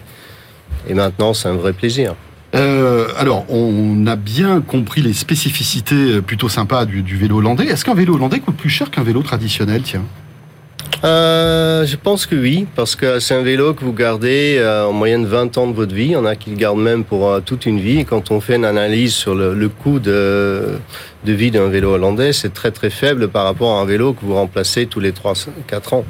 Et 0.89 0.95
maintenant, 0.95 1.35
c'est 1.35 1.49
un 1.49 1.55
vrai 1.55 1.75
plaisir. 1.75 2.15
Euh, 2.55 3.09
alors, 3.19 3.45
on 3.49 4.07
a 4.07 4.17
bien 4.17 4.61
compris 4.61 5.03
les 5.03 5.13
spécificités 5.13 6.21
plutôt 6.23 6.49
sympas 6.49 6.85
du, 6.85 7.03
vélo 7.17 7.39
hollandais. 7.39 7.67
Est-ce 7.67 7.85
qu'un 7.85 7.95
vélo 7.95 8.15
hollandais 8.15 8.39
coûte 8.39 8.57
plus 8.57 8.71
cher 8.71 8.91
qu'un 8.91 9.03
vélo 9.03 9.23
traditionnel, 9.23 9.83
tiens? 9.83 10.05
Euh, 11.03 11.85
je 11.85 11.97
pense 11.97 12.25
que 12.25 12.37
oui, 12.37 12.67
parce 12.77 12.95
que 12.95 13.19
c'est 13.19 13.35
un 13.35 13.43
vélo 13.43 13.75
que 13.75 13.85
vous 13.85 13.93
gardez 13.93 14.57
euh, 14.59 14.87
en 14.87 14.93
moyenne 14.93 15.27
20 15.27 15.59
ans 15.59 15.67
de 15.67 15.75
votre 15.75 15.95
vie. 15.95 16.07
Il 16.07 16.11
y 16.13 16.17
en 16.17 16.25
a 16.25 16.37
qui 16.37 16.51
le 16.51 16.57
gardent 16.57 16.81
même 16.81 17.05
pour 17.05 17.43
toute 17.43 17.67
une 17.67 17.81
vie. 17.81 18.01
Et 18.01 18.05
quand 18.05 18.31
on 18.31 18.41
fait 18.41 18.57
une 18.57 18.65
analyse 18.65 19.13
sur 19.13 19.35
le, 19.35 19.69
coût 19.69 19.99
de, 19.99 20.79
de 21.25 21.33
vie 21.33 21.51
d'un 21.51 21.69
vélo 21.69 21.95
hollandais, 21.95 22.33
c'est 22.33 22.55
très 22.55 22.71
très 22.71 22.91
faible 22.91 23.29
par 23.29 23.45
rapport 23.45 23.79
à 23.79 23.83
un 23.83 23.85
vélo 23.85 24.13
que 24.13 24.25
vous 24.25 24.35
remplacez 24.35 24.87
tous 24.87 25.01
les 25.01 25.13
3-4 25.13 25.95
ans. 25.95 26.05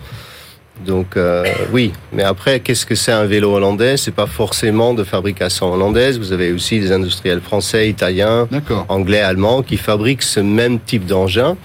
Donc 0.85 1.17
euh, 1.17 1.45
oui, 1.73 1.93
mais 2.13 2.25
après, 2.25 2.61
qu'est-ce 2.61 2.85
que 2.85 2.95
c'est 2.95 3.13
un 3.13 3.25
vélo 3.25 3.55
hollandais? 3.55 3.97
C'est 3.97 4.15
pas 4.15 4.27
forcément 4.27 4.93
de 4.93 5.05
fabrication 5.05 5.73
hollandaise. 5.73 6.19
Vous 6.19 6.33
avez 6.33 6.53
aussi 6.53 6.81
des 6.81 6.91
industriels 6.91 7.41
français, 7.41 7.89
italiens, 7.89 8.49
anglais, 8.89 9.21
allemands 9.21 9.63
qui 9.63 9.77
fabriquent 9.77 10.23
ce 10.23 10.41
même 10.41 10.81
type 10.81 11.07
d'engin 11.07 11.57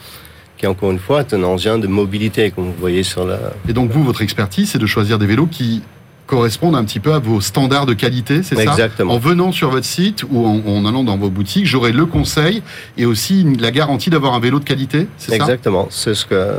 qui 0.59 0.67
encore 0.67 0.91
une 0.91 0.99
fois 0.99 1.21
est 1.21 1.33
un 1.33 1.43
engin 1.43 1.79
de 1.79 1.87
mobilité, 1.87 2.51
comme 2.51 2.65
vous 2.65 2.73
voyez 2.77 3.03
sur 3.03 3.25
la... 3.25 3.39
Et 3.69 3.71
donc 3.71 3.91
vous, 3.91 4.03
votre 4.03 4.21
expertise, 4.21 4.71
c'est 4.71 4.77
de 4.77 4.85
choisir 4.85 5.17
des 5.17 5.25
vélos 5.25 5.47
qui 5.47 5.81
correspondent 6.27 6.75
un 6.75 6.83
petit 6.83 6.99
peu 6.99 7.13
à 7.13 7.19
vos 7.19 7.41
standards 7.41 7.85
de 7.85 7.93
qualité, 7.93 8.43
c'est 8.43 8.55
ça? 8.55 8.63
Exactement. 8.63 9.13
En 9.13 9.19
venant 9.19 9.51
sur 9.51 9.69
votre 9.69 9.85
site 9.85 10.25
ou 10.29 10.45
en, 10.45 10.85
allant 10.85 11.03
dans 11.03 11.17
vos 11.17 11.29
boutiques, 11.29 11.65
j'aurai 11.65 11.91
le 11.91 12.05
conseil 12.05 12.61
et 12.97 13.05
aussi 13.05 13.45
la 13.57 13.71
garantie 13.71 14.09
d'avoir 14.09 14.33
un 14.33 14.39
vélo 14.39 14.59
de 14.59 14.65
qualité, 14.65 15.07
c'est 15.17 15.31
ça? 15.31 15.37
Exactement, 15.37 15.87
c'est 15.89 16.13
ce 16.13 16.25
que 16.25 16.53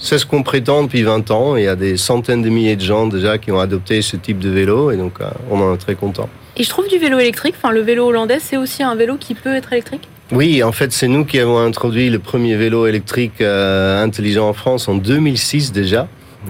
c'est 0.00 0.18
ce 0.18 0.26
qu'on 0.26 0.42
prétend 0.42 0.84
depuis 0.84 1.02
20 1.02 1.30
ans. 1.30 1.56
Il 1.56 1.64
y 1.64 1.68
a 1.68 1.76
des 1.76 1.96
centaines 1.96 2.42
de 2.42 2.48
milliers 2.48 2.76
de 2.76 2.82
gens 2.82 3.06
déjà 3.06 3.38
qui 3.38 3.50
ont 3.52 3.60
adopté 3.60 4.02
ce 4.02 4.16
type 4.16 4.38
de 4.38 4.50
vélo 4.50 4.90
et 4.90 4.96
donc 4.96 5.20
euh, 5.20 5.28
on 5.50 5.60
en 5.60 5.74
est 5.74 5.78
très 5.78 5.94
content. 5.94 6.28
Et 6.56 6.62
je 6.62 6.68
trouve 6.68 6.88
du 6.88 6.98
vélo 6.98 7.18
électrique, 7.18 7.54
enfin 7.56 7.72
le 7.72 7.80
vélo 7.80 8.06
hollandais, 8.06 8.38
c'est 8.40 8.56
aussi 8.56 8.82
un 8.82 8.94
vélo 8.94 9.16
qui 9.16 9.34
peut 9.34 9.54
être 9.54 9.72
électrique? 9.72 10.08
Oui, 10.30 10.62
en 10.62 10.72
fait, 10.72 10.92
c'est 10.92 11.08
nous 11.08 11.24
qui 11.24 11.38
avons 11.38 11.58
introduit 11.58 12.10
le 12.10 12.18
premier 12.18 12.54
vélo 12.56 12.86
électrique 12.86 13.40
euh, 13.40 14.02
intelligent 14.02 14.48
en 14.48 14.52
France 14.52 14.88
en 14.88 14.94
2006 14.94 15.72
déjà. 15.72 16.06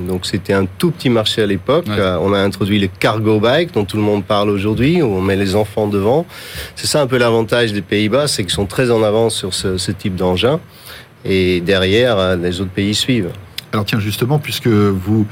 Donc 0.06 0.26
c'était 0.26 0.52
un 0.52 0.66
tout 0.66 0.90
petit 0.90 1.10
marché 1.10 1.42
à 1.42 1.46
l'époque. 1.46 1.86
Ouais. 1.86 1.98
Euh, 1.98 2.18
on 2.20 2.32
a 2.32 2.38
introduit 2.38 2.78
le 2.78 2.88
cargo 2.88 3.40
bike 3.40 3.72
dont 3.72 3.84
tout 3.84 3.96
le 3.96 4.02
monde 4.02 4.24
parle 4.24 4.50
aujourd'hui, 4.50 5.00
où 5.02 5.06
on 5.06 5.20
met 5.20 5.36
les 5.36 5.54
enfants 5.54 5.86
devant. 5.86 6.26
C'est 6.74 6.86
ça 6.86 7.00
un 7.00 7.06
peu 7.06 7.18
l'avantage 7.18 7.72
des 7.72 7.82
Pays-Bas, 7.82 8.28
c'est 8.28 8.42
qu'ils 8.42 8.52
sont 8.52 8.66
très 8.66 8.90
en 8.90 9.02
avance 9.02 9.34
sur 9.34 9.54
ce, 9.54 9.78
ce 9.78 9.92
type 9.92 10.16
d'engin. 10.16 10.60
Et 11.24 11.60
derrière, 11.60 12.18
euh, 12.18 12.36
les 12.36 12.60
autres 12.60 12.70
pays 12.70 12.94
suivent. 12.94 13.30
Alors 13.72 13.84
tiens, 13.84 14.00
justement, 14.00 14.38
puisque 14.38 14.66
vous, 14.68 15.26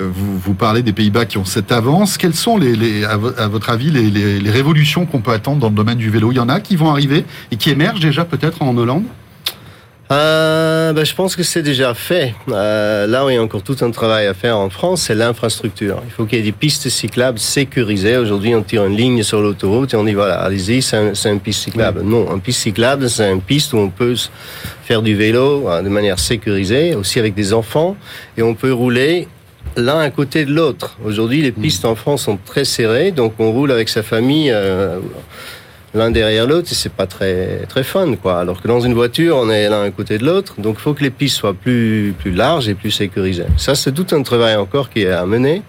euh, 0.00 0.08
vous, 0.12 0.38
vous 0.38 0.54
parlez 0.54 0.82
des 0.82 0.92
Pays-Bas 0.92 1.24
qui 1.26 1.38
ont 1.38 1.44
cette 1.44 1.72
avance, 1.72 2.18
quelles 2.18 2.34
sont, 2.34 2.60
à 2.60 3.46
votre 3.48 3.70
avis, 3.70 3.90
les, 3.90 4.10
les- 4.10 4.40
les 4.40 4.50
révolutions 4.50 5.06
qu'on 5.06 5.20
peut 5.20 5.32
attendre 5.32 5.58
dans 5.60 5.68
le 5.70 5.74
domaine 5.74 5.98
du 5.98 6.10
vélo? 6.10 6.32
Il 6.32 6.36
y 6.36 6.40
en 6.40 6.48
a 6.48 6.60
qui 6.60 6.76
vont 6.76 6.90
arriver 6.90 7.24
et 7.50 7.56
qui 7.56 7.70
émergent 7.70 8.00
déjà 8.00 8.24
peut-être 8.24 8.62
en 8.62 8.76
Hollande? 8.76 9.04
Euh, 10.10 10.94
ben, 10.94 11.04
je 11.04 11.14
pense 11.14 11.36
que 11.36 11.42
c'est 11.42 11.62
déjà 11.62 11.92
fait. 11.92 12.34
Euh, 12.48 13.06
là 13.06 13.26
où 13.26 13.30
il 13.30 13.34
y 13.34 13.36
a 13.36 13.42
encore 13.42 13.62
tout 13.62 13.76
un 13.82 13.90
travail 13.90 14.26
à 14.26 14.32
faire 14.32 14.56
en 14.56 14.70
France, 14.70 15.02
c'est 15.02 15.14
l'infrastructure. 15.14 16.00
Il 16.06 16.10
faut 16.10 16.24
qu'il 16.24 16.38
y 16.38 16.40
ait 16.40 16.44
des 16.44 16.52
pistes 16.52 16.88
cyclables 16.88 17.38
sécurisées. 17.38 18.16
Aujourd'hui, 18.16 18.54
on 18.54 18.62
tire 18.62 18.86
une 18.86 18.96
ligne 18.96 19.22
sur 19.22 19.42
l'autoroute 19.42 19.92
et 19.92 19.96
on 19.98 20.04
dit 20.04 20.14
voilà, 20.14 20.40
allez-y, 20.40 20.80
c'est 20.80 20.96
un, 20.96 21.14
c'est 21.14 21.30
une 21.30 21.40
piste 21.40 21.64
cyclable. 21.64 22.00
Non, 22.02 22.34
une 22.34 22.40
piste 22.40 22.60
cyclable, 22.60 23.10
c'est 23.10 23.30
une 23.30 23.42
piste 23.42 23.74
où 23.74 23.76
on 23.76 23.90
peut 23.90 24.14
faire 24.84 25.02
du 25.02 25.14
vélo 25.14 25.68
euh, 25.68 25.82
de 25.82 25.90
manière 25.90 26.18
sécurisée, 26.18 26.94
aussi 26.94 27.18
avec 27.18 27.34
des 27.34 27.52
enfants, 27.52 27.94
et 28.38 28.42
on 28.42 28.54
peut 28.54 28.72
rouler 28.72 29.28
l'un 29.76 29.98
à 29.98 30.08
côté 30.08 30.46
de 30.46 30.52
l'autre. 30.52 30.96
Aujourd'hui, 31.04 31.42
les 31.42 31.52
pistes 31.52 31.84
en 31.84 31.94
France 31.94 32.22
sont 32.22 32.38
très 32.42 32.64
serrées, 32.64 33.10
donc 33.10 33.34
on 33.38 33.52
roule 33.52 33.70
avec 33.70 33.90
sa 33.90 34.02
famille. 34.02 34.50
euh, 34.50 35.00
l'un 35.94 36.10
derrière 36.10 36.46
l'autre 36.46 36.68
et 36.70 36.74
c'est 36.74 36.92
pas 36.92 37.06
très 37.06 37.64
très 37.68 37.82
fun 37.82 38.14
quoi 38.16 38.40
alors 38.40 38.60
que 38.60 38.68
dans 38.68 38.80
une 38.80 38.94
voiture 38.94 39.36
on 39.36 39.50
est 39.50 39.68
l'un 39.68 39.82
à 39.82 39.90
côté 39.90 40.18
de 40.18 40.24
l'autre 40.26 40.54
donc 40.58 40.76
il 40.78 40.82
faut 40.82 40.94
que 40.94 41.02
les 41.02 41.10
pistes 41.10 41.36
soient 41.36 41.54
plus 41.54 42.14
plus 42.18 42.32
larges 42.32 42.68
et 42.68 42.74
plus 42.74 42.90
sécurisées 42.90 43.46
ça 43.56 43.74
c'est 43.74 43.92
tout 43.92 44.06
un 44.14 44.22
travail 44.22 44.56
encore 44.56 44.90
qui 44.90 45.02
est 45.02 45.10
à 45.10 45.24
mener 45.24 45.62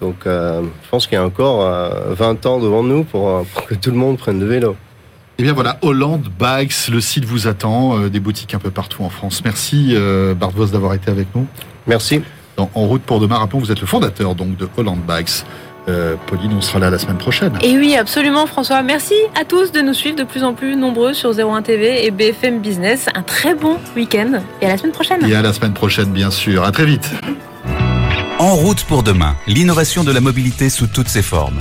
donc 0.00 0.26
euh, 0.26 0.62
je 0.82 0.88
pense 0.88 1.06
qu'il 1.06 1.16
y 1.16 1.18
a 1.18 1.24
encore 1.24 1.62
euh, 1.62 2.14
20 2.14 2.46
ans 2.46 2.58
devant 2.58 2.82
nous 2.82 3.04
pour, 3.04 3.28
euh, 3.28 3.42
pour 3.52 3.66
que 3.66 3.74
tout 3.74 3.90
le 3.90 3.96
monde 3.96 4.16
prenne 4.16 4.40
le 4.40 4.46
vélo 4.46 4.74
Eh 5.38 5.42
bien 5.42 5.52
voilà, 5.52 5.78
Hollande 5.82 6.28
Bikes, 6.38 6.88
le 6.90 7.00
site 7.00 7.26
vous 7.26 7.46
attend, 7.46 7.98
euh, 7.98 8.08
des 8.08 8.20
boutiques 8.20 8.54
un 8.54 8.58
peu 8.58 8.70
partout 8.70 9.04
en 9.04 9.10
France. 9.10 9.42
Merci 9.44 9.94
Bart 10.38 10.50
Vos 10.50 10.66
d'avoir 10.66 10.94
été 10.94 11.10
avec 11.10 11.28
nous. 11.34 11.46
merci 11.86 12.22
Dans 12.56 12.70
En 12.74 12.86
route 12.86 13.02
pour 13.02 13.20
demain, 13.20 13.36
rappelons 13.36 13.60
vous 13.60 13.70
êtes 13.70 13.80
le 13.80 13.86
fondateur 13.86 14.34
donc 14.34 14.56
de 14.56 14.68
Hollande 14.76 15.00
Bikes. 15.06 15.44
Euh, 15.88 16.16
Pauline, 16.26 16.52
on 16.56 16.60
sera 16.60 16.78
là 16.78 16.90
la 16.90 16.98
semaine 16.98 17.18
prochaine. 17.18 17.52
Et 17.62 17.76
oui, 17.76 17.96
absolument, 17.96 18.46
François. 18.46 18.82
Merci 18.82 19.14
à 19.40 19.44
tous 19.44 19.72
de 19.72 19.80
nous 19.80 19.94
suivre 19.94 20.16
de 20.16 20.24
plus 20.24 20.44
en 20.44 20.54
plus 20.54 20.76
nombreux 20.76 21.14
sur 21.14 21.30
01 21.30 21.62
TV 21.62 22.04
et 22.06 22.10
BFM 22.10 22.60
Business. 22.60 23.08
Un 23.14 23.22
très 23.22 23.54
bon 23.54 23.78
week-end 23.96 24.42
et 24.60 24.66
à 24.66 24.68
la 24.68 24.78
semaine 24.78 24.92
prochaine. 24.92 25.26
Et 25.26 25.34
à 25.34 25.42
la 25.42 25.52
semaine 25.52 25.74
prochaine, 25.74 26.10
bien 26.10 26.30
sûr. 26.30 26.64
À 26.64 26.72
très 26.72 26.84
vite. 26.84 27.10
En 28.38 28.54
route 28.54 28.84
pour 28.84 29.02
demain, 29.02 29.36
l'innovation 29.46 30.04
de 30.04 30.12
la 30.12 30.20
mobilité 30.20 30.70
sous 30.70 30.86
toutes 30.86 31.08
ses 31.08 31.22
formes. 31.22 31.58